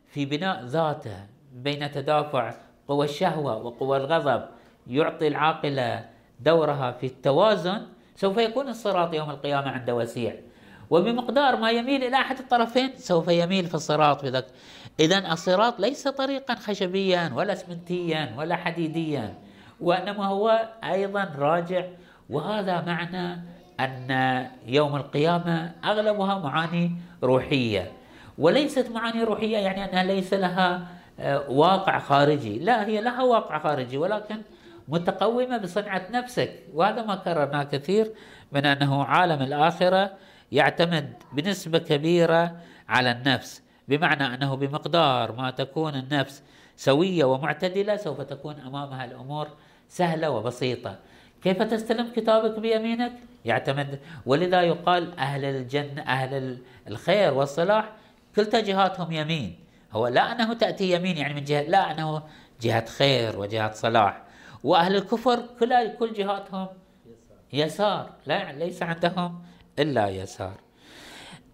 في 0.07 0.25
بناء 0.25 0.65
ذاته 0.65 1.25
بين 1.53 1.91
تدافع 1.91 2.53
قوى 2.87 3.05
الشهوة 3.05 3.57
وقوى 3.57 3.97
الغضب 3.97 4.43
يعطي 4.87 5.27
العاقلة 5.27 6.05
دورها 6.39 6.91
في 6.91 7.05
التوازن 7.05 7.81
سوف 8.15 8.37
يكون 8.37 8.69
الصراط 8.69 9.13
يوم 9.13 9.29
القيامة 9.29 9.69
عنده 9.69 9.95
وسيع. 9.95 10.35
وبمقدار 10.89 11.55
ما 11.55 11.71
يميل 11.71 12.03
إلى 12.03 12.15
أحد 12.15 12.39
الطرفين 12.39 12.91
سوف 12.97 13.27
يميل 13.27 13.65
في 13.65 13.75
الصراط 13.75 14.25
بذلك 14.25 14.45
إذا 14.99 15.33
الصراط 15.33 15.79
ليس 15.79 16.07
طريقا 16.07 16.55
خشبيا 16.55 17.31
ولا 17.35 17.53
اسمنتيا 17.53 18.33
ولا 18.37 18.55
حديديا 18.55 19.33
وإنما 19.81 20.25
هو 20.25 20.69
أيضا 20.83 21.33
راجع 21.37 21.85
وهذا 22.29 22.81
معنى 22.81 23.41
أن 23.79 24.47
يوم 24.65 24.95
القيامة 24.95 25.71
أغلبها 25.85 26.39
معاني 26.39 26.91
روحية. 27.23 27.91
وليست 28.37 28.91
معاني 28.91 29.23
روحية 29.23 29.57
يعني 29.57 29.85
أنها 29.85 30.03
ليس 30.03 30.33
لها 30.33 30.87
آه، 31.19 31.49
واقع 31.49 31.99
خارجي. 31.99 32.59
لا 32.59 32.85
هي 32.85 33.01
لها 33.01 33.23
واقع 33.23 33.59
خارجي 33.59 33.97
ولكن 33.97 34.35
متقومة 34.87 35.57
بصنعة 35.57 36.01
نفسك. 36.11 36.53
وهذا 36.73 37.03
ما 37.03 37.15
كررناه 37.15 37.63
كثير 37.63 38.11
من 38.51 38.65
أنه 38.65 39.03
عالم 39.03 39.41
الآخرة 39.41 40.11
يعتمد 40.51 41.13
بنسبة 41.33 41.77
كبيرة 41.77 42.55
على 42.89 43.11
النفس. 43.11 43.61
بمعنى 43.87 44.25
أنه 44.25 44.55
بمقدار 44.55 45.31
ما 45.31 45.51
تكون 45.51 45.95
النفس 45.95 46.43
سوية 46.75 47.25
ومعتدلة 47.25 47.95
سوف 47.95 48.21
تكون 48.21 48.55
أمامها 48.59 49.05
الأمور 49.05 49.47
سهلة 49.89 50.29
وبسيطة. 50.29 50.95
كيف 51.47 51.63
تستلم 51.63 52.12
كتابك 52.15 52.60
بيمينك؟ 52.60 53.12
يعتمد. 53.45 53.99
ولذا 54.25 54.62
يقال 54.62 55.19
أهل 55.19 55.45
الجنة 55.45 56.01
أهل 56.01 56.57
الخير 56.88 57.33
والصلاح 57.33 57.91
كلتا 58.36 58.60
جهاتهم 58.60 59.12
يمين. 59.12 59.60
هو 59.91 60.07
لا 60.07 60.31
أنه 60.31 60.53
تأتي 60.53 60.91
يمين 60.91 61.17
يعني 61.17 61.33
من 61.33 61.43
جهة 61.43 61.62
لا 61.62 61.91
أنه 61.91 62.23
جهة 62.62 62.86
خير 62.86 63.39
وجهة 63.39 63.71
صلاح. 63.71 64.21
وأهل 64.63 64.95
الكفر 64.95 65.43
كل 65.60 65.93
كل 65.99 66.13
جهاتهم 66.13 66.67
يسار 67.53 68.10
لا 68.25 68.51
ليس 68.51 68.83
عندهم 68.83 69.43
إلا 69.79 70.10
يسار. 70.10 70.60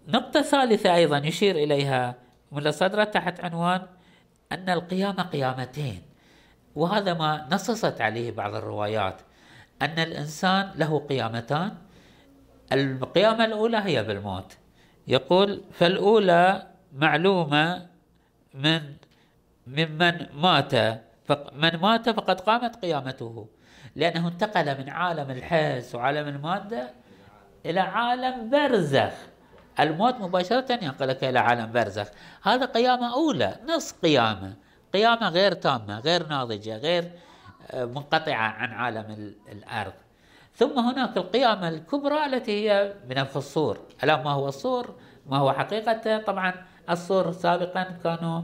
نقطة 0.08 0.42
ثالثة 0.42 0.94
أيضا 0.94 1.18
يشير 1.18 1.56
إليها 1.56 2.14
ملا 2.52 2.70
صدرة 2.70 3.04
تحت 3.04 3.44
عنوان 3.44 3.82
أن 4.52 4.68
القيامة 4.70 5.22
قيامتين. 5.22 6.02
وهذا 6.74 7.14
ما 7.14 7.48
نصصت 7.52 8.00
عليه 8.00 8.30
بعض 8.32 8.54
الروايات. 8.54 9.20
أن 9.82 9.98
الإنسان 9.98 10.70
له 10.76 10.98
قيامتان. 10.98 11.74
القيامة 12.72 13.44
الأولى 13.44 13.78
هي 13.78 14.02
بالموت. 14.02 14.56
يقول 15.06 15.64
فالأولى 15.72 16.66
معلومة 16.92 17.86
من 18.54 18.80
ممن 19.66 20.26
مات. 20.34 20.74
من 21.52 21.76
مات 21.76 22.08
فقد 22.08 22.40
قامت 22.40 22.76
قيامته. 22.76 23.48
لأنه 23.96 24.28
انتقل 24.28 24.78
من 24.78 24.90
عالم 24.90 25.30
الحس 25.30 25.94
وعالم 25.94 26.28
المادة 26.28 26.90
إلى 27.66 27.80
عالم 27.80 28.50
برزخ. 28.50 29.12
الموت 29.80 30.14
مباشرة 30.14 30.72
ينقلك 30.72 31.24
إلى 31.24 31.38
عالم 31.38 31.72
برزخ. 31.72 32.08
هذا 32.42 32.66
قيامة 32.66 33.14
أولى 33.14 33.56
نص 33.68 33.92
قيامة. 33.92 34.54
قيامة 34.94 35.28
غير 35.28 35.52
تامة 35.52 36.00
غير 36.00 36.26
ناضجة 36.26 36.76
غير 36.76 37.10
منقطعة 37.74 38.34
عن 38.34 38.72
عالم 38.72 39.34
الأرض. 39.52 39.92
ثم 40.56 40.78
هناك 40.78 41.16
القيامة 41.16 41.68
الكبرى 41.68 42.26
التي 42.26 42.70
هي 42.70 42.92
بنفخ 43.08 43.36
الصور. 43.36 43.78
ألا 44.04 44.22
ما 44.22 44.30
هو 44.30 44.48
الصور؟ 44.48 44.94
ما 45.26 45.36
هو 45.36 45.52
حقيقته 45.52 46.18
طبعا 46.18 46.54
الصور 46.90 47.32
سابقا 47.32 47.82
كانوا 48.04 48.42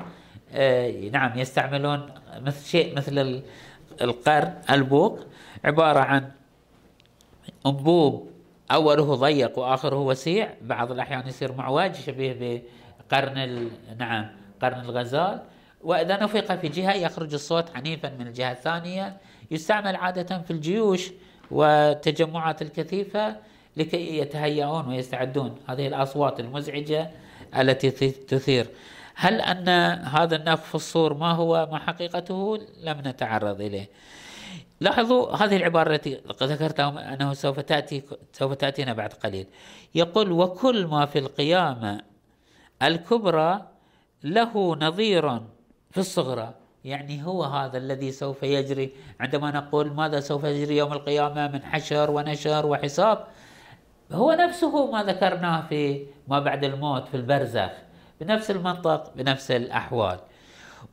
آه، 0.52 0.90
نعم 0.90 1.38
يستعملون 1.38 2.11
مثل 2.40 2.66
شيء 2.66 2.96
مثل 2.96 3.42
القرن 4.00 4.54
البوق 4.70 5.20
عبارة 5.64 6.00
عن 6.00 6.30
أنبوب. 7.66 8.30
أوله 8.70 9.14
ضيق 9.14 9.59
وآخره 9.59 9.96
وسيع. 9.96 10.54
بعض 10.62 10.92
الأحيان 10.92 11.28
يصير 11.28 11.52
معوج 11.52 11.92
شبيه 11.92 12.62
بقرن 13.11 13.68
نعم 13.98 14.26
قرن 14.62 14.80
الغزال. 14.80 15.42
وإذا 15.84 16.22
نفق 16.22 16.54
في 16.54 16.68
جهة 16.68 16.92
يخرج 16.92 17.34
الصوت 17.34 17.76
عنيفا 17.76 18.12
من 18.18 18.26
الجهة 18.26 18.52
الثانية 18.52 19.16
يستعمل 19.50 19.96
عادة 19.96 20.38
في 20.38 20.50
الجيوش 20.50 21.10
والتجمعات 21.50 22.62
الكثيفة 22.62 23.36
لكي 23.76 24.18
يتهيئون 24.18 24.88
ويستعدون. 24.88 25.58
هذه 25.66 25.86
الأصوات 25.86 26.40
المزعجة 26.40 27.10
التي 27.58 27.90
تثير. 28.10 28.66
هل 29.14 29.40
أن 29.40 29.68
هذا 30.04 30.36
النفخ 30.36 30.64
في 30.64 30.74
الصور 30.74 31.14
ما 31.14 31.32
هو؟ 31.32 31.68
ما 31.72 31.78
حقيقته؟ 31.78 32.58
لم 32.82 33.02
نتعرض 33.06 33.60
إليه. 33.60 33.88
لاحظوا 34.80 35.36
هذه 35.36 35.56
العبارة 35.56 35.94
التي 35.94 36.20
ذكرتها 36.42 37.14
أنه 37.14 37.34
سوف 37.34 37.60
تأتي 37.60 38.02
سوف 38.32 38.52
تأتينا 38.52 38.92
بعد 38.92 39.12
قليل. 39.12 39.46
يقول 39.94 40.32
وكل 40.32 40.86
ما 40.86 41.06
في 41.06 41.18
القيامة 41.18 42.00
الكبرى 42.82 43.66
له 44.24 44.76
نظير 44.76 45.40
في 45.90 45.98
الصغرى. 45.98 46.55
يعني 46.85 47.26
هو 47.26 47.44
هذا 47.44 47.79
الذي 47.79 48.12
سوف 48.12 48.42
يجري. 48.42 48.92
عندما 49.20 49.50
نقول 49.50 49.92
ماذا 49.92 50.20
سوف 50.20 50.44
يجري 50.44 50.76
يوم 50.76 50.92
القيامة؟ 50.92 51.48
من 51.48 51.62
حشر 51.62 52.11
ونشر 52.11 52.66
وحساب 52.66 53.24
هو 54.12 54.33
نفسه 54.33 54.90
ما 54.90 55.03
ذكرناه 55.03 55.61
في 55.68 56.07
ما 56.29 56.38
بعد 56.38 56.64
الموت 56.64 57.09
في 57.09 57.16
البرزخ. 57.16 57.70
بنفس 58.20 58.50
المنطق 58.50 59.12
بنفس 59.16 59.50
الأحوال. 59.50 60.18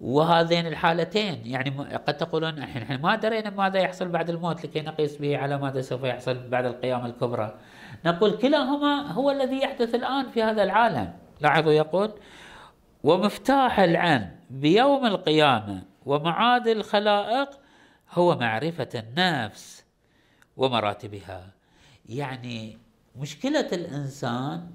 وهذين 0.01 0.67
الحالتين 0.67 1.41
يعني 1.45 1.69
قد 2.07 2.17
تقولون 2.17 2.59
إحنا 2.59 2.97
ما 2.97 3.15
درينا 3.15 3.49
ماذا 3.49 3.79
يحصل 3.79 4.07
بعد 4.07 4.29
الموت 4.29 4.65
لكي 4.65 4.81
نقيس 4.81 5.17
به 5.17 5.37
على 5.37 5.57
ماذا 5.57 5.81
سوف 5.81 6.03
يحصل 6.03 6.47
بعد 6.49 6.65
القيامة 6.65 7.05
الكبرى. 7.05 7.55
نقول 8.05 8.31
كلاهما 8.31 9.11
هو 9.11 9.31
الذي 9.31 9.57
يحدث 9.61 9.95
الآن 9.95 10.29
في 10.29 10.43
هذا 10.43 10.63
العالم. 10.63 11.13
لاحظوا 11.41 11.71
يقول 11.71 12.11
ومفتاح 13.03 13.79
العلم 13.79 14.36
بيوم 14.49 15.05
القيامة 15.05 15.81
ومعاد 16.05 16.67
الخلائق 16.67 17.49
هو 18.13 18.35
معرفة 18.35 18.89
النفس 18.95 19.83
ومراتبها. 20.57 21.47
يعني 22.09 22.77
مشكلة 23.15 23.67
الإنسان 23.71 24.69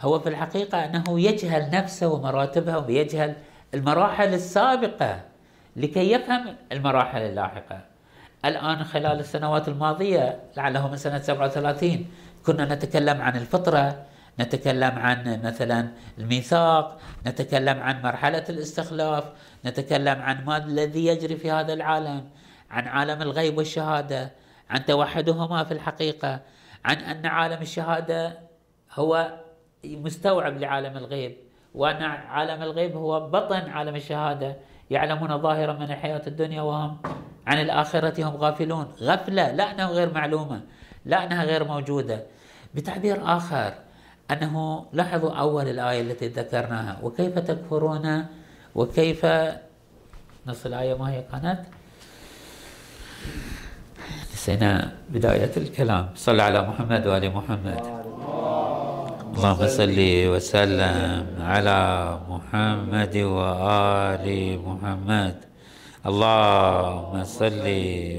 هو 0.00 0.18
في 0.20 0.28
الحقيقة 0.28 0.84
أنه 0.84 1.20
يجهل 1.20 1.70
نفسه 1.70 2.08
ومراتبها 2.08 2.76
ويجهل 2.76 3.36
المراحل 3.74 4.34
السابقة 4.34 5.20
لكي 5.76 6.12
يفهم 6.12 6.56
المراحل 6.72 7.20
اللاحقة. 7.22 7.80
الآن 8.44 8.84
خلال 8.84 9.20
السنوات 9.20 9.68
الماضية 9.68 10.40
لعله 10.56 10.88
من 10.88 10.96
سنة 10.96 11.18
37 11.18 12.06
كنا 12.46 12.74
نتكلم 12.74 13.22
عن 13.22 13.36
الفطرة 13.36 14.04
نتكلم 14.40 14.98
عن 14.98 15.42
مثلا 15.44 15.88
الميثاق 16.18 17.00
نتكلم 17.26 17.80
عن 17.80 18.02
مرحلة 18.02 18.44
الاستخلاف 18.48 19.24
نتكلم 19.64 20.22
عن 20.22 20.44
ما 20.44 20.56
الذي 20.56 21.06
يجري 21.06 21.36
في 21.36 21.50
هذا 21.50 21.72
العالم 21.72 22.28
عن 22.70 22.88
عالم 22.88 23.22
الغيب 23.22 23.58
والشهادة 23.58 24.32
عن 24.70 24.84
توحدهما 24.84 25.64
في 25.64 25.72
الحقيقة 25.72 26.40
عن 26.84 26.96
أن 26.96 27.26
عالم 27.26 27.62
الشهادة 27.62 28.38
هو 28.94 29.38
مستوعب 29.84 30.58
لعالم 30.58 30.96
الغيب 30.96 31.36
وأن 31.74 32.02
عالم 32.02 32.62
الغيب 32.62 32.96
هو 32.96 33.20
بطن 33.30 33.70
عالم 33.70 33.96
الشهادة. 33.96 34.56
يعلمون 34.90 35.38
ظاهرا 35.38 35.72
من 35.72 35.82
الحياة 35.82 36.22
الدنيا 36.26 36.62
وهم 36.62 36.96
عن 37.46 37.60
الآخرة 37.60 38.28
هم 38.28 38.36
غافلون. 38.36 38.92
غفلة 39.00 39.50
لا 39.52 39.70
أنها 39.70 39.86
غير 39.86 40.14
معلومة 40.14 40.60
لا 41.04 41.24
أنها 41.24 41.44
غير 41.44 41.64
موجودة. 41.64 42.26
بتعبير 42.74 43.36
آخر 43.36 43.74
أنه 44.30 44.86
لاحظوا 44.92 45.32
أول 45.32 45.68
الآية 45.68 46.00
التي 46.00 46.28
ذكرناها 46.28 46.98
وكيف 47.02 47.38
تكفرون؟ 47.38 48.26
وكيف 48.74 49.26
نص 50.46 50.66
الآية 50.66 50.94
ما 50.94 51.10
هي 51.12 51.24
كانت؟ 51.32 51.60
نسينا 54.32 54.92
بداية 55.08 55.52
الكلام. 55.56 56.08
صلى 56.14 56.42
على 56.42 56.62
محمد 56.62 57.06
وآل 57.06 57.34
محمد. 57.34 57.80
اللهم 59.36 59.66
صل 59.66 59.98
وسلم 60.32 61.26
على 61.40 61.80
محمد 62.28 63.16
وآل 63.16 64.26
محمد. 64.68 65.36
اللهم 66.06 67.24
صل 67.24 67.66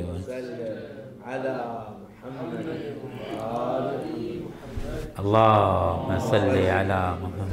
وسلم 0.09 0.77
على 1.25 1.55
محمد 2.01 2.67
اللهم 5.15 6.19
صل 6.19 6.55
على 6.67 6.99
محمد. 7.23 7.51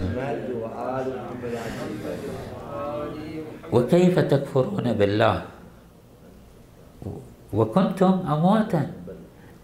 وكيف 3.72 4.18
تكفرون 4.18 4.92
بالله؟ 4.92 5.36
وكنتم 7.52 8.14
أمواتا. 8.26 8.82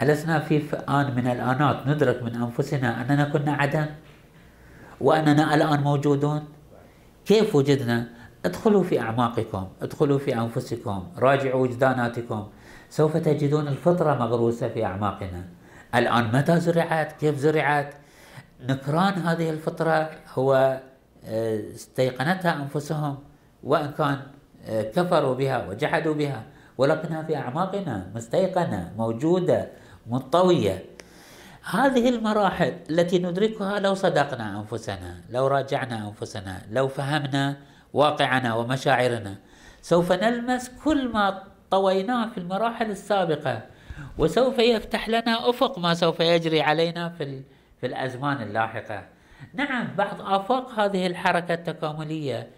ألسنا 0.03 0.39
في 0.47 0.63
آن 0.89 1.07
من 1.17 1.27
الآنات. 1.27 1.87
ندرك 1.87 2.23
من 2.23 2.35
أنفسنا 2.39 3.03
أننا 3.03 3.25
كنا 3.35 3.53
عدم 3.53 3.87
وأننا 5.01 5.55
الآن 5.55 5.81
موجودون. 5.83 6.43
كيف 7.27 7.51
وجدنا؟ 7.55 7.99
ادخلوا 8.45 8.83
في 8.83 9.01
أعماقكم 9.01 9.65
ادخلوا 9.83 10.19
في 10.19 10.31
أنفسكم 10.39 11.03
راجعوا 11.19 11.63
وجداناتكم. 11.63 12.43
سوف 12.91 13.17
تجدون 13.17 13.69
الفطرة 13.69 14.15
مغروسة 14.15 14.69
في 14.69 14.85
أعماقنا. 14.85 15.58
الآن 15.95 16.33
متى 16.33 16.61
زرعت؟ 16.61 17.13
كيف 17.13 17.39
زرعت؟ 17.39 17.95
نكران 18.69 19.13
هذه 19.13 19.51
الفطرة 19.51 20.11
هو 20.35 20.81
آه، 21.25 21.61
استيقنتها 21.75 22.55
أنفسهم 22.63 23.19
وإن 23.63 23.91
كان 23.91 24.21
آه، 24.67 24.83
كفروا 24.83 25.35
بها 25.35 25.69
وجحدوا 25.69 26.15
بها 26.15 26.43
ولكنها 26.79 27.23
في 27.23 27.37
أعماقنا 27.37 28.11
مستيقنة 28.15 28.93
موجودة 28.97 29.69
منطوية 30.07 30.85
هذه 31.71 32.09
المراحل 32.09 32.75
التي 32.91 33.19
ندركها 33.19 33.79
لو 33.79 33.95
صدقنا 33.95 34.61
أنفسنا 34.61 35.21
لو 35.31 35.47
راجعنا 35.47 36.09
أنفسنا 36.09 36.63
لو 36.71 36.89
فهمنا 36.89 37.57
واقعنا 37.93 38.55
ومشاعرنا 38.55 39.35
سوف 39.83 40.13
نلمس 40.13 40.71
كل 40.85 41.09
ما 41.09 41.43
طويناه 41.71 42.29
في 42.29 42.39
المراحل 42.39 42.91
السابقة. 42.91 43.63
وسوف 44.19 44.59
يفتح 44.59 45.09
لنا 45.09 45.51
أفق 45.51 45.79
ما 45.79 45.95
سوف 45.95 46.21
يجري 46.21 46.61
علينا 46.61 47.09
في, 47.09 47.43
في 47.81 47.87
الأزمان 47.87 48.43
اللاحقة. 48.43 49.05
نعم 49.55 49.89
بعض 49.97 50.21
آفاق 50.21 50.81
هذه 50.81 51.07
الحركة 51.07 51.55
التكاملية 51.55 52.49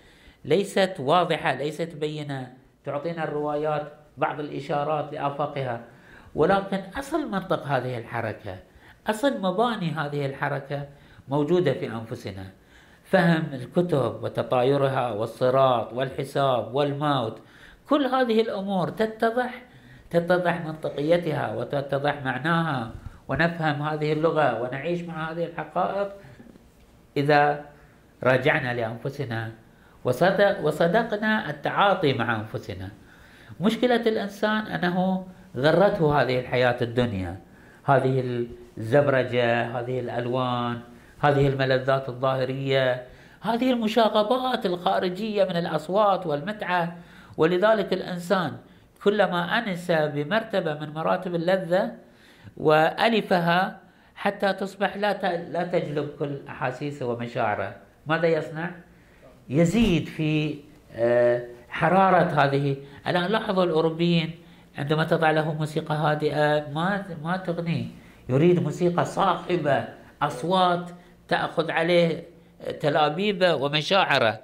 ليست 0.45 0.95
واضحة 0.99 1.55
ليست 1.55 1.95
بينة. 1.95 2.53
تعطينا 2.85 3.25
الروايات 3.25 3.93
بعض 4.17 4.41
الإشارات 4.41 5.13
لآفاقها. 5.13 5.85
ولكن 6.35 6.81
أصل 6.99 7.31
منطق 7.31 7.67
هذه 7.67 7.99
الحركة 7.99 8.57
أصل 9.07 9.41
مباني 9.41 9.91
هذه 9.91 10.27
الحركة 10.27 10.89
موجودة 11.29 11.73
في 11.73 11.87
أنفسنا. 11.87 12.47
فهم 13.05 13.45
الكتب 13.53 14.23
وتطايرها 14.23 15.11
والصراط 15.13 15.93
والحساب 15.93 16.75
والموت 16.75 17.39
كل 17.89 18.07
هذه 18.07 18.41
الأمور 18.41 18.89
تتضح 18.89 19.63
تتضح 20.11 20.61
منطقيتها 20.67 21.55
وتتضح 21.55 22.23
معناها 22.25 22.91
ونفهم 23.29 23.83
هذه 23.83 24.13
اللغة 24.13 24.63
ونعيش 24.63 25.03
مع 25.03 25.33
هذه 25.33 25.45
الحقائق 25.45 26.09
إذا 27.17 27.65
راجعنا 28.23 28.75
لأنفسنا 28.75 29.53
وصدق 30.05 30.61
وصدقنا 30.65 31.51
التعاطي 31.51 32.13
مع 32.13 32.37
أنفسنا. 32.41 32.89
مشكلة 33.61 33.97
الإنسان 34.07 34.67
أنه 34.67 35.27
غرته 35.57 36.23
هذه 36.23 36.41
الحياة 36.41 36.77
الدنيا. 36.83 37.41
هذه 37.85 38.47
الزبرجة 38.79 39.79
هذه 39.79 40.01
الألوان 40.01 40.81
هذه 41.21 41.49
الملذات 41.49 42.09
الظاهرية 42.09 43.07
هذه 43.41 43.73
المشاغبات 43.73 44.67
الخارجية 44.67 45.45
من 45.45 45.57
الأصوات 45.57 46.27
والمتعة. 46.27 46.97
ولذلك 47.37 47.93
الإنسان 47.93 48.53
كلما 49.05 49.59
أنس 49.59 49.91
بمرتبة 49.91 50.75
من 50.75 50.95
مراتب 50.95 51.35
اللذة 51.35 51.93
وألفها 52.57 53.81
حتى 54.15 54.53
تصبح 54.53 54.97
لا 54.97 55.37
لا 55.37 55.65
تجلب 55.65 56.09
كل 56.19 56.39
أحاسيسه 56.49 57.07
ومشاعره. 57.07 57.77
ماذا 58.07 58.27
يصنع؟ 58.29 58.71
يزيد 59.49 60.09
في 60.09 60.59
آه، 60.97 61.43
حرارة 61.69 62.45
هذه. 62.45 62.77
الآن 63.07 63.31
لاحظوا 63.31 63.65
الأوروبيين 63.65 64.31
عندما 64.79 65.05
تضع 65.05 65.31
له 65.31 65.55
موسيقى 65.55 65.95
هادئة 65.95 66.71
ما 66.75 67.05
ما 67.25 67.37
تغني. 67.37 67.89
يريد 68.29 68.63
موسيقى 68.63 69.05
صاخبة 69.05 69.85
أصوات 70.23 70.91
تأخذ 71.29 71.71
عليه 71.71 72.25
تلابيبه 72.81 73.55
ومشاعره. 73.55 74.41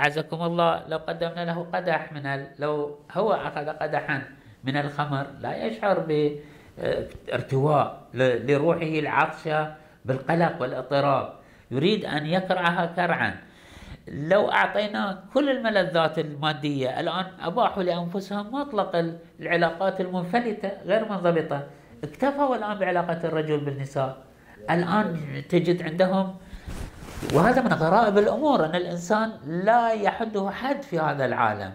أعزكم 0.00 0.42
الله 0.42 0.82
لو 0.88 0.98
قدمنا 0.98 1.44
له 1.44 1.66
قدح 1.72 2.12
من 2.12 2.26
ال... 2.26 2.46
لو 2.58 2.98
هو 3.12 3.32
أخذ 3.32 3.68
قدحا 3.68 4.22
من 4.64 4.76
الخمر 4.76 5.26
لا 5.40 5.66
يشعر 5.66 5.98
بارتواء 6.78 8.02
لروحه 8.14 8.94
العطشة 8.98 9.74
بالقلق 10.04 10.60
والاضطراب. 10.60 11.32
يريد 11.70 12.04
أن 12.04 12.26
يكرعها 12.26 12.86
كرعا 12.86 13.36
لو 14.08 14.50
أعطينا 14.50 15.24
كل 15.34 15.50
الملذات 15.50 16.18
المادية 16.18 17.00
الآن 17.00 17.26
أباحوا 17.40 17.82
لأنفسهم 17.82 18.54
مطلق 18.54 18.92
العلاقات 19.40 20.00
المنفلتة 20.00 20.70
غير 20.86 21.08
منضبطة. 21.08 21.66
اكتفوا 22.04 22.56
الآن 22.56 22.78
بعلاقة 22.78 23.20
الرجل 23.24 23.58
بالنساء. 23.60 24.16
الآن 24.70 25.16
تجد 25.48 25.82
عندهم 25.82 26.36
وهذا 27.34 27.62
من 27.62 27.72
غرائب 27.72 28.18
الأمور 28.18 28.64
أن 28.64 28.74
الإنسان 28.74 29.32
لا 29.46 29.92
يحده 29.92 30.50
حد 30.50 30.82
في 30.82 30.98
هذا 30.98 31.24
العالم. 31.24 31.72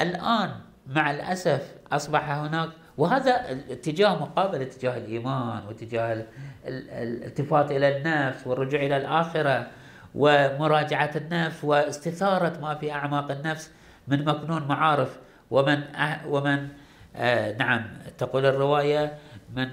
الآن 0.00 0.50
مع 0.86 1.10
الأسف 1.10 1.74
أصبح 1.92 2.30
هناك 2.30 2.68
وهذا 2.98 3.50
اتجاه 3.70 4.14
مقابل 4.22 4.60
اتجاه 4.60 4.96
الإيمان 4.96 5.62
واتجاه 5.66 6.24
الالتفات 6.66 7.70
إلى 7.70 7.96
النفس 7.96 8.46
والرجوع 8.46 8.80
إلى 8.80 8.96
الآخرة 8.96 9.66
ومراجعة 10.14 11.10
النفس 11.16 11.64
واستثارة 11.64 12.60
ما 12.60 12.74
في 12.74 12.92
أعماق 12.92 13.30
النفس 13.30 13.70
من 14.08 14.24
مكنون 14.24 14.62
معارف. 14.68 15.18
ومن 15.50 15.82
ومن 16.28 16.68
آه 17.16 17.52
نعم 17.56 17.84
تقول 18.18 18.46
الرواية 18.46 19.18
من 19.56 19.68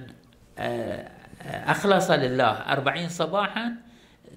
آه 0.60 1.08
أخلص 1.46 2.12
لله 2.12 2.52
أربعين 2.52 3.10
صباحا 3.10 3.72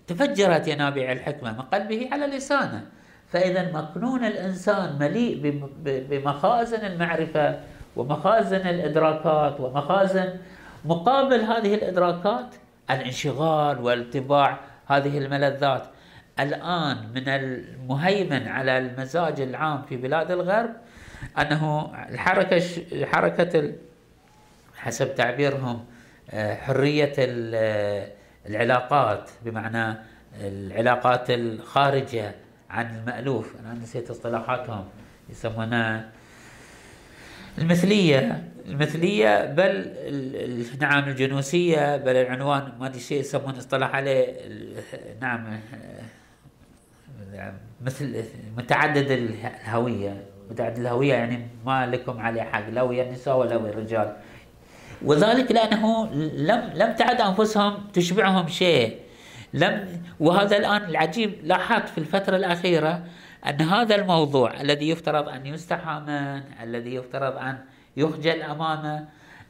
تفجرت 0.06 0.68
ينابيع 0.68 1.12
الحكمة 1.12 1.52
من 1.52 1.60
قلبه 1.60 2.08
على 2.12 2.26
لسانه. 2.26 2.84
فإذا 3.32 3.72
مكنون 3.72 4.24
الإنسان 4.24 4.98
مليء 5.00 5.60
بمخازن 5.84 6.86
المعرفة 6.86 7.60
ومخازن 7.96 8.56
الإدراكات 8.68 9.60
ومخازن 9.60 10.34
مقابل 10.84 11.40
هذه 11.40 11.74
الإدراكات 11.74 12.54
الانشغال 12.90 13.80
والاتباع 13.80 14.58
هذه 14.86 15.18
الملذات. 15.18 15.82
الآن 16.40 16.96
من 17.14 17.28
المهيمن 17.28 18.48
على 18.48 18.78
المزاج 18.78 19.40
العام 19.40 19.82
في 19.82 19.96
بلاد 19.96 20.30
الغرب 20.30 20.70
أنه 21.38 21.92
الحركة 22.08 22.62
حركة 23.06 23.72
حسب 24.76 25.14
تعبيرهم 25.14 25.84
آه، 26.30 26.54
حرية 26.54 27.12
العلاقات 28.46 29.30
بمعنى 29.44 29.96
العلاقات 30.40 31.30
الخارجة 31.30 32.35
عن 32.70 32.96
المألوف. 32.96 33.54
أنا 33.61 33.74
نسيت 33.74 34.11
اصطلاحاتهم 34.11 34.85
يسمونها 35.30 36.09
المثلية. 37.59 38.48
المثلية 38.66 39.44
بل 39.44 39.92
نعم 40.80 41.09
الجنوسية 41.09 41.96
بل 41.96 42.16
العنوان 42.16 42.72
ما 42.80 42.87
أدري 42.87 43.00
شيء 43.00 43.20
يسمون 43.20 43.54
اصطلاح 43.54 43.94
عليه 43.94 44.35
نعم 45.20 45.61
مثل 47.83 48.24
متعدد 48.57 49.11
الهوية. 49.11 50.24
متعدد 50.50 50.78
الهوية 50.78 51.14
يعني 51.14 51.46
ما 51.66 51.87
لكم 51.87 52.20
عليه 52.20 52.42
حق 52.42 52.68
لا 52.68 52.83
ويا 52.83 53.02
النساء 53.02 53.37
ولا 53.37 53.57
ويا 53.57 53.70
الرجال. 53.70 54.16
وذلك 55.02 55.52
لأنه 55.52 56.11
لم 56.35 56.70
لم 56.74 56.92
تعد 56.92 57.20
أنفسهم 57.20 57.74
تشبعهم 57.92 58.48
شيء. 58.48 58.98
لم 59.54 60.02
وهذا 60.20 60.57
الآن 60.57 60.85
العجيب 60.85 61.35
لاحظت 61.42 61.88
في 61.88 61.98
الفترة 61.98 62.37
الأخيرة 62.37 63.04
أن 63.46 63.61
هذا 63.61 63.94
الموضوع 63.94 64.61
الذي 64.61 64.88
يفترض 64.88 65.28
أن 65.28 65.46
يستحى 65.46 66.00
منه 66.07 66.44
الذي 66.62 66.94
يفترض 66.94 67.37
أن 67.37 67.59
يخجل 67.96 68.42
أمامه 68.42 69.09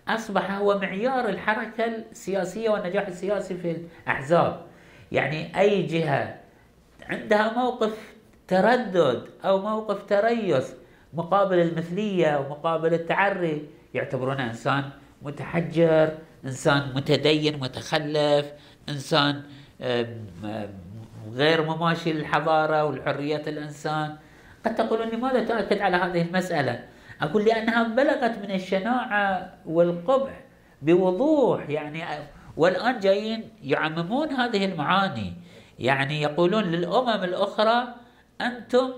أصبح 0.08 0.50
هو 0.50 0.78
معيار 0.78 1.28
الحركة 1.28 1.84
السياسية 1.84 2.70
والنجاح 2.70 3.06
السياسي 3.06 3.54
في 3.54 3.76
الأحزاب. 4.02 4.60
يعني 5.12 5.60
أي 5.60 5.82
جهة 5.82 6.34
عندها 7.08 7.52
موقف 7.52 8.14
تردد 8.48 9.28
أو 9.44 9.58
موقف 9.58 10.02
تريث 10.02 10.70
مقابل 11.14 11.58
المثلية 11.58 12.38
ومقابل 12.38 12.94
التعري 12.94 13.68
يعتبرونه 13.94 14.44
إنسان 14.46 14.84
متحجر 15.24 16.18
إنسان 16.44 16.92
متدين 16.94 17.60
متخلف 17.60 18.52
إنسان 18.88 19.42
غير 21.32 21.62
مماشي 21.62 22.12
للحضارة 22.12 22.84
والحرية 22.84 23.42
الإنسان. 23.46 24.16
قد 24.66 24.74
تقولون 24.74 25.08
لماذا 25.08 25.44
تؤكد 25.44 25.80
على 25.80 25.96
هذه 25.96 26.22
المسألة؟ 26.22 26.84
أقول 27.22 27.44
لأنها 27.44 27.82
بلغت 27.82 28.38
من 28.38 28.50
الشناعة 28.50 29.54
والقبح 29.66 30.40
بوضوح 30.82 31.70
يعني 31.70 32.04
والآن 32.56 33.00
جايين 33.00 33.48
يعممون 33.62 34.30
هذه 34.30 34.64
المعاني. 34.64 35.32
يعني 35.78 36.22
يقولون 36.22 36.64
للأمم 36.64 37.24
الأخرى 37.24 37.94
أنتم 38.40 38.92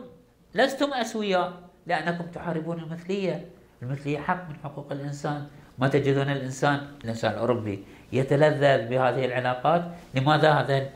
لستم 0.54 0.92
أسوياء 0.92 1.52
لأنكم 1.86 2.24
تحاربون 2.24 2.78
المثلية. 2.78 3.48
المثلية 3.82 4.18
حق 4.18 4.48
من 4.48 4.56
حقوق 4.64 4.92
الإنسان. 4.92 5.46
ما 5.78 5.88
تجدون 5.88 6.30
الإنسان 6.30 6.80
الإنسان 7.04 7.32
الأوروبي 7.32 7.84
يتلذذ 8.12 8.88
بهذه 8.88 9.24
العلاقات 9.24 9.82
لماذا 10.14 10.50
هذا؟ 10.52 10.88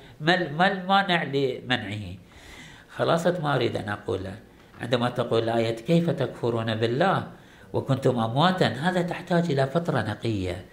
ما 0.58 0.66
المانع 0.72 1.22
لمنعه؟ 1.22 2.04
خلاصة 2.96 3.38
ما 3.42 3.54
أريد 3.54 3.76
أن 3.76 3.88
أقوله 3.88 4.34
عندما 4.80 5.10
تقول 5.10 5.42
الآية 5.42 5.76
كيف 5.76 6.10
تكفرون 6.10 6.74
بالله 6.74 7.26
وكنتم 7.72 8.18
أمواتا 8.18 8.66
هذا 8.66 9.02
تحتاج 9.02 9.50
إلى 9.50 9.66
فطرة 9.66 10.00
نقية 10.00 10.64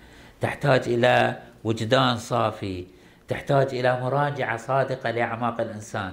تحتاج 0.42 0.82
إلى 0.88 1.40
وجدان 1.64 2.18
صافي 2.18 2.86
تحتاج 3.28 3.76
إلى 3.76 4.02
مراجعة 4.02 4.58
صادقة 4.58 5.12
لأعماق 5.12 5.62
الإنسان. 5.62 6.12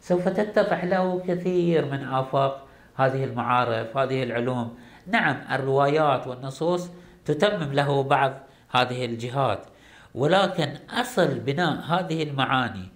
سوف 0.00 0.28
تتضح 0.28 0.84
له 0.84 1.22
كثير 1.28 1.84
من 1.84 2.08
آفاق 2.08 2.66
هذه 2.96 3.24
المعارف 3.24 3.96
هذه 3.96 4.22
العلوم. 4.22 4.78
نعم 5.06 5.36
الروايات 5.52 6.26
والنصوص 6.26 6.90
تتمم 7.26 7.72
له 7.72 8.02
بعض 8.02 8.32
هذه 8.70 9.04
الجهات. 9.04 9.66
ولكن 10.14 10.68
أصل 10.90 11.38
بناء 11.38 11.80
هذه 11.80 12.22
المعاني 12.22 12.88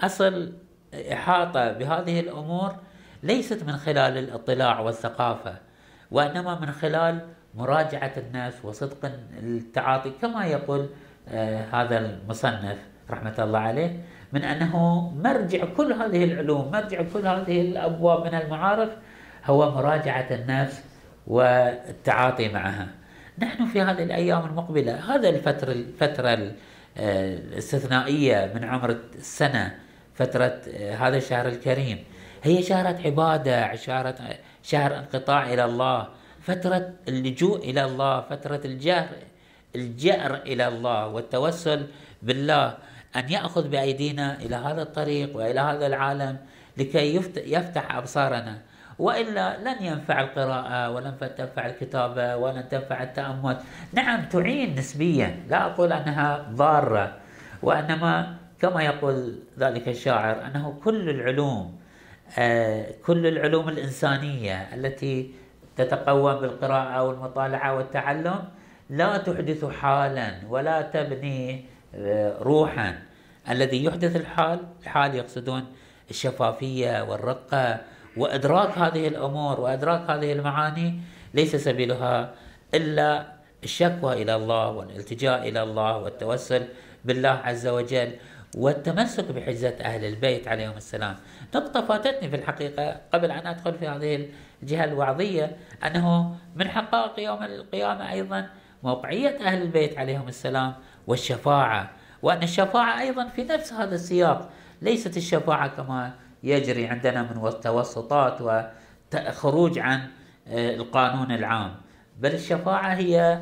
أصل 0.00 0.52
إحاطة 1.12 1.72
بهذه 1.72 2.20
الأمور 2.20 2.74
ليست 3.22 3.64
من 3.64 3.76
خلال 3.76 4.18
الاطلاع 4.18 4.80
والثقافة 4.80 5.54
وإنما 6.10 6.60
من 6.60 6.72
خلال 6.72 7.20
مراجعة 7.54 8.12
الناس 8.16 8.64
وصدق 8.64 9.12
التعاطي 9.42 10.10
كما 10.10 10.46
يقول 10.46 10.88
آه 11.28 11.64
هذا 11.72 11.98
المصنف 11.98 12.78
رحمة 13.10 13.34
الله 13.38 13.58
عليه 13.58 14.00
من 14.32 14.44
أنه 14.44 15.00
مرجع 15.10 15.64
كل 15.64 15.92
هذه 15.92 16.24
العلوم 16.24 16.70
مرجع 16.70 17.02
كل 17.02 17.26
هذه 17.26 17.60
الأبواب 17.60 18.26
من 18.26 18.34
المعارف 18.34 18.90
هو 19.44 19.70
مراجعة 19.70 20.26
النفس 20.30 20.84
والتعاطي 21.26 22.48
معها. 22.48 22.88
نحن 23.38 23.66
في 23.66 23.80
هذه 23.82 24.02
الأيام 24.02 24.46
المقبلة 24.46 25.14
هذا 25.14 25.28
الفترة 25.28 25.72
الفترة 25.72 26.52
آه، 26.98 27.36
الاستثنائية 27.36 28.52
من 28.54 28.64
عمر 28.64 28.96
السنة 29.14 29.78
فترة 30.14 30.60
آه، 30.74 30.94
هذا 30.94 31.16
الشهر 31.16 31.48
الكريم. 31.48 32.04
هي 32.42 32.62
شهرة 32.62 32.98
عبادة 33.04 33.74
شهرة 33.74 34.16
شهر 34.62 34.98
انقطاع 34.98 35.52
إلى 35.52 35.64
الله 35.64 36.08
فترة 36.40 36.92
اللجوء 37.08 37.58
إلى 37.70 37.84
الله 37.84 38.20
فترة 38.20 38.60
الجهر 38.64 39.08
الجأر 39.76 40.34
إلى 40.34 40.68
الله 40.68 41.06
والتوسل 41.06 41.86
بالله 42.22 42.76
أن 43.16 43.32
يأخذ 43.32 43.68
بأيدينا 43.68 44.38
إلى 44.40 44.56
هذا 44.56 44.82
الطريق 44.82 45.36
وإلى 45.36 45.60
هذا 45.60 45.86
العالم 45.86 46.36
لكي 46.76 47.16
يفتح 47.36 47.96
أبصارنا. 47.96 48.58
وإلا 48.98 49.58
لن 49.58 49.82
ينفع 49.84 50.20
القراءة 50.20 50.90
ولن 50.90 51.14
تنفع 51.38 51.66
الكتابة 51.66 52.36
ولن 52.36 52.68
تنفع 52.68 53.02
التأمل. 53.02 53.56
نعم 53.92 54.24
تعين 54.24 54.74
نسبيا. 54.74 55.36
لا 55.48 55.66
أقول 55.66 55.92
أنها 55.92 56.46
ضارة 56.52 57.16
وإنما 57.62 58.36
كما 58.60 58.82
يقول 58.82 59.38
ذلك 59.58 59.88
الشاعر 59.88 60.46
أنه 60.46 60.80
كل 60.84 61.10
العلوم 61.10 61.76
آه، 62.38 62.86
كل 63.06 63.26
العلوم 63.26 63.68
الإنسانية 63.68 64.74
التي 64.74 65.30
تتقوم 65.76 66.34
بالقراءة 66.34 67.02
والمطالعة 67.02 67.76
والتعلم 67.76 68.44
لا 68.90 69.16
تحدث 69.16 69.64
حالا 69.64 70.30
ولا 70.48 70.82
تبني 70.82 71.64
آه، 71.94 72.38
روحا. 72.42 72.98
الذي 73.50 73.84
يحدث 73.84 74.16
الحال 74.16 74.60
الحال 74.82 75.14
يقصدون 75.14 75.64
الشفافية 76.10 77.04
والرقة 77.04 77.80
وإدراك 78.16 78.78
هذه 78.78 79.08
الأمور 79.08 79.60
وإدراك 79.60 80.10
هذه 80.10 80.32
المعاني 80.32 81.00
ليس 81.34 81.56
سبيلها 81.56 82.34
إلا 82.74 83.26
الشكوى 83.64 84.22
إلى 84.22 84.34
الله 84.34 84.70
والالتجاء 84.70 85.48
إلى 85.48 85.62
الله 85.62 85.96
والتوسل 85.98 86.68
بالله 87.04 87.40
عز 87.44 87.66
وجل 87.66 88.12
والتمسك 88.56 89.24
بحجة 89.24 89.76
أهل 89.80 90.04
البيت 90.04 90.48
عليهم 90.48 90.76
السلام. 90.76 91.16
نقطة 91.54 91.86
فاتتني 91.86 92.30
في 92.30 92.36
الحقيقة 92.36 93.00
قبل 93.14 93.30
أن 93.30 93.46
أدخل 93.46 93.74
في 93.74 93.88
هذه 93.88 94.28
الجهة 94.62 94.84
الوعظية 94.84 95.56
أنه 95.86 96.36
من 96.56 96.68
حقائق 96.68 97.20
يوم 97.20 97.42
القيامة 97.42 98.12
أيضا 98.12 98.48
موقعية 98.82 99.38
أهل 99.46 99.62
البيت 99.62 99.98
عليهم 99.98 100.28
السلام 100.28 100.74
والشفاعة 101.06 101.90
وأن 102.22 102.42
الشفاعة 102.42 103.00
أيضا 103.00 103.28
في 103.28 103.44
نفس 103.44 103.72
هذا 103.72 103.94
السياق 103.94 104.50
ليست 104.82 105.16
الشفاعة 105.16 105.68
كما 105.68 106.12
يجري 106.42 106.86
عندنا 106.86 107.22
من 107.22 107.60
توسطات 107.60 108.38
وخروج 108.40 109.78
عن 109.78 110.00
آه، 110.48 110.74
القانون 110.74 111.32
العام. 111.32 111.74
بل 112.18 112.34
الشفاعة 112.34 112.94
هي 112.94 113.38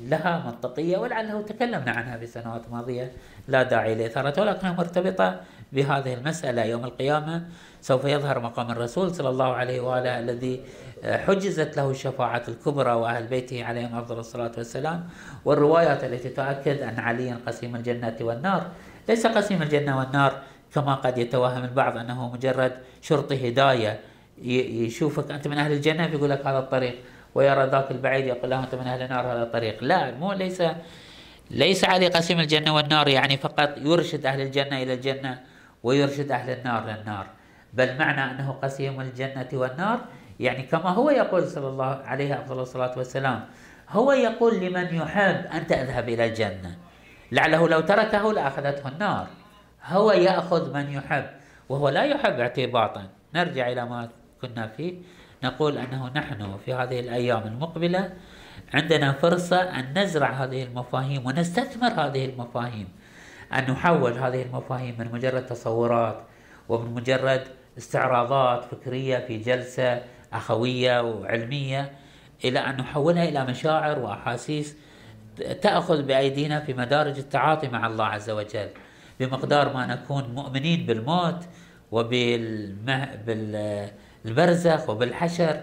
لها 0.00 0.42
منطقية 0.46 0.98
ولعله 0.98 1.42
تكلمنا 1.42 1.90
عنها 1.90 2.16
في 2.16 2.26
سنوات 2.26 2.62
ماضية 2.70 3.12
لا 3.48 3.62
داعي 3.62 3.94
لإثارتها 3.94 4.42
ولكنها 4.42 4.72
مرتبطة 4.72 5.40
بهذه 5.72 6.14
المسألة. 6.14 6.64
يوم 6.64 6.84
القيامة 6.84 7.44
سوف 7.80 8.04
يظهر 8.04 8.40
مقام 8.40 8.70
الرسول 8.70 9.14
صلى 9.14 9.28
الله 9.28 9.52
عليه 9.54 9.80
وآله 9.80 10.18
الذي 10.18 10.60
حجزت 11.04 11.76
له 11.76 11.90
الشفاعة 11.90 12.42
الكبرى 12.48 12.92
وأهل 12.92 13.26
بيته 13.26 13.64
عليهم 13.64 13.96
أفضل 13.96 14.18
الصلاة 14.18 14.52
والسلام. 14.56 15.08
والروايات 15.44 16.04
التي 16.04 16.28
تؤكد 16.28 16.82
أن 16.82 16.98
عليا 16.98 17.38
قسيم 17.46 17.76
الجنة 17.76 18.16
والنار. 18.20 18.66
ليس 19.08 19.26
قسيم 19.26 19.62
الجنة 19.62 19.98
والنار 19.98 20.42
كما 20.74 20.94
قد 20.94 21.18
يتوهم 21.18 21.64
البعض 21.64 21.96
أنه 21.96 22.32
مجرد 22.32 22.72
شرط 23.02 23.32
هداية. 23.32 24.00
يشوفك 24.38 25.30
أنت 25.30 25.48
من 25.48 25.58
أهل 25.58 25.72
الجنة 25.72 26.06
يقول 26.06 26.30
لك 26.30 26.46
هذا 26.46 26.58
الطريق 26.58 26.94
ويرى 27.34 27.66
ذاك 27.66 27.90
البعيد 27.90 28.26
يقول 28.26 28.50
له 28.50 28.64
أنت 28.64 28.74
من 28.74 28.86
أهل 28.86 29.02
النار 29.02 29.32
هذا 29.32 29.42
الطريق. 29.42 29.76
لا 29.84 30.10
مو 30.10 30.32
ليس 30.32 30.62
ليس 31.50 31.84
علي 31.84 32.08
قسيم 32.08 32.40
الجنة 32.40 32.74
والنار 32.74 33.08
يعني 33.08 33.36
فقط 33.36 33.70
يرشد 33.78 34.26
أهل 34.26 34.40
الجنة 34.40 34.82
إلى 34.82 34.94
الجنة 34.94 35.40
ويرشد 35.82 36.32
أهل 36.32 36.50
النار 36.50 36.84
للنار 36.84 37.26
بل 37.72 37.98
معنى 37.98 38.30
أنه 38.30 38.52
قسيم 38.62 39.00
الجنة 39.00 39.48
والنار 39.52 40.00
يعني 40.40 40.62
كما 40.62 40.90
هو 40.90 41.10
يقول 41.10 41.48
صلى 41.48 41.68
الله 41.68 42.02
عليه 42.04 42.34
أفضل 42.40 42.60
الصلاة 42.60 42.98
والسلام 42.98 43.44
هو 43.90 44.12
يقول 44.12 44.60
لمن 44.60 44.94
يحب 44.94 45.46
أنت 45.54 45.72
اذهب 45.72 46.08
إلى 46.08 46.26
الجنة. 46.26 46.76
لعله 47.32 47.68
لو 47.68 47.80
تركه 47.80 48.32
لأخذته 48.32 48.88
النار. 48.88 49.26
هو 49.86 50.12
يأخذ 50.12 50.74
من 50.74 50.92
يحب 50.92 51.26
وهو 51.68 51.88
لا 51.88 52.04
يحب 52.04 52.40
اعتباطا. 52.40 53.08
نرجع 53.34 53.68
إلى 53.68 53.84
ما 53.84 54.08
كنا 54.40 54.66
فيه. 54.66 54.94
نقول 55.44 55.78
أنه 55.78 56.10
نحن 56.16 56.58
في 56.64 56.74
هذه 56.74 57.00
الأيام 57.00 57.42
المقبلة 57.46 58.12
عندنا 58.74 59.12
فرصة 59.12 59.56
أن 59.56 59.98
نزرع 59.98 60.30
هذه 60.30 60.62
المفاهيم 60.62 61.26
ونستثمر 61.26 61.88
هذه 61.88 62.24
المفاهيم 62.24 62.88
أن 63.52 63.70
نحول 63.70 64.12
هذه 64.12 64.42
المفاهيم 64.42 64.94
من 64.98 65.12
مجرد 65.12 65.46
تصورات 65.46 66.22
ومن 66.68 66.94
مجرد 66.94 67.42
استعراضات 67.78 68.64
فكرية 68.64 69.18
في 69.18 69.38
جلسة 69.38 70.02
أخوية 70.32 71.02
وعلمية 71.02 71.92
إلى 72.44 72.58
أن 72.58 72.76
نحولها 72.76 73.24
إلى 73.24 73.44
مشاعر 73.44 73.98
وأحاسيس 73.98 74.76
تأخذ 75.62 76.02
بأيدينا 76.02 76.60
في 76.60 76.74
مدارج 76.74 77.18
التعاطي 77.18 77.68
مع 77.68 77.86
الله 77.86 78.04
عز 78.04 78.30
وجل. 78.30 78.68
بمقدار 79.20 79.72
ما 79.74 79.86
نكون 79.86 80.24
مؤمنين 80.34 80.86
بالموت 80.86 81.44
وبالبرزخ 81.92 83.30
وبالحشر. 84.90 85.60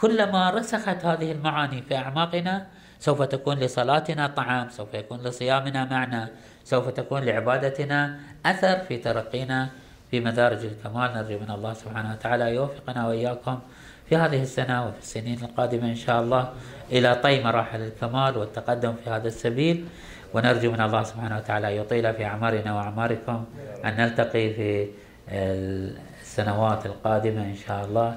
كلما 0.00 0.50
رسخت 0.50 1.04
هذه 1.04 1.32
المعاني 1.32 1.82
في 1.82 1.96
أعماقنا 1.96 2.66
سوف 3.00 3.22
تكون 3.22 3.56
لصلاتنا 3.58 4.26
طعام 4.26 4.68
سوف 4.68 4.94
يكون 4.94 5.20
لصيامنا 5.20 5.84
معنى 5.84 6.28
سوف 6.64 6.88
تكون 6.88 7.22
لعبادتنا 7.22 8.20
أثر 8.46 8.78
في 8.78 8.96
ترقينا 8.96 9.68
في 10.10 10.20
مدارج 10.20 10.64
الكمال. 10.64 11.14
نرجو 11.14 11.38
من 11.38 11.50
الله 11.50 11.72
سبحانه 11.72 12.12
وتعالى 12.12 12.54
يوفقنا 12.54 13.08
وإياكم 13.08 13.58
في 14.08 14.16
هذه 14.16 14.42
السنة 14.42 14.86
وفي 14.86 14.98
السنين 14.98 15.38
القادمة 15.42 15.88
إن 15.88 15.94
شاء 15.94 16.20
الله 16.22 16.52
إلى 16.92 17.14
طي 17.14 17.44
مراحل 17.44 17.80
الكمال 17.80 18.36
والتقدم 18.36 18.94
في 19.04 19.10
هذا 19.10 19.28
السبيل. 19.28 19.84
ونرجو 20.34 20.70
من 20.70 20.80
الله 20.80 21.02
سبحانه 21.02 21.36
وتعالى 21.36 21.76
يطيل 21.76 22.14
في 22.14 22.24
أعمارنا 22.24 22.74
وأعماركم 22.76 23.44
أن 23.84 23.92
نلتقي 23.96 24.46
في 24.54 24.86
السنوات 25.28 26.86
القادمة 26.86 27.42
إن 27.42 27.58
شاء 27.66 27.84
الله 27.84 28.16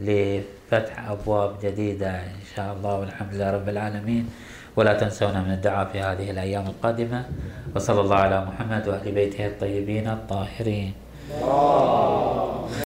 لفتح 0.00 1.10
أبواب 1.10 1.50
جديدة 1.62 2.10
إن 2.10 2.44
شاء 2.56 2.72
الله 2.72 2.94
والحمد 2.98 3.34
لله 3.34 3.50
رب 3.50 3.68
العالمين. 3.68 4.24
ولا 4.76 4.92
تنسونا 4.98 5.40
من 5.42 5.52
الدعاء 5.52 5.86
في 5.92 6.00
هذه 6.00 6.30
الأيام 6.30 6.66
القادمة. 6.66 7.24
وصلى 7.76 8.00
الله 8.00 8.16
على 8.16 8.44
محمد 8.44 8.88
وأهل 8.88 9.12
بيته 9.12 9.46
الطيبين 9.46 10.08
الطاهرين. 10.08 10.92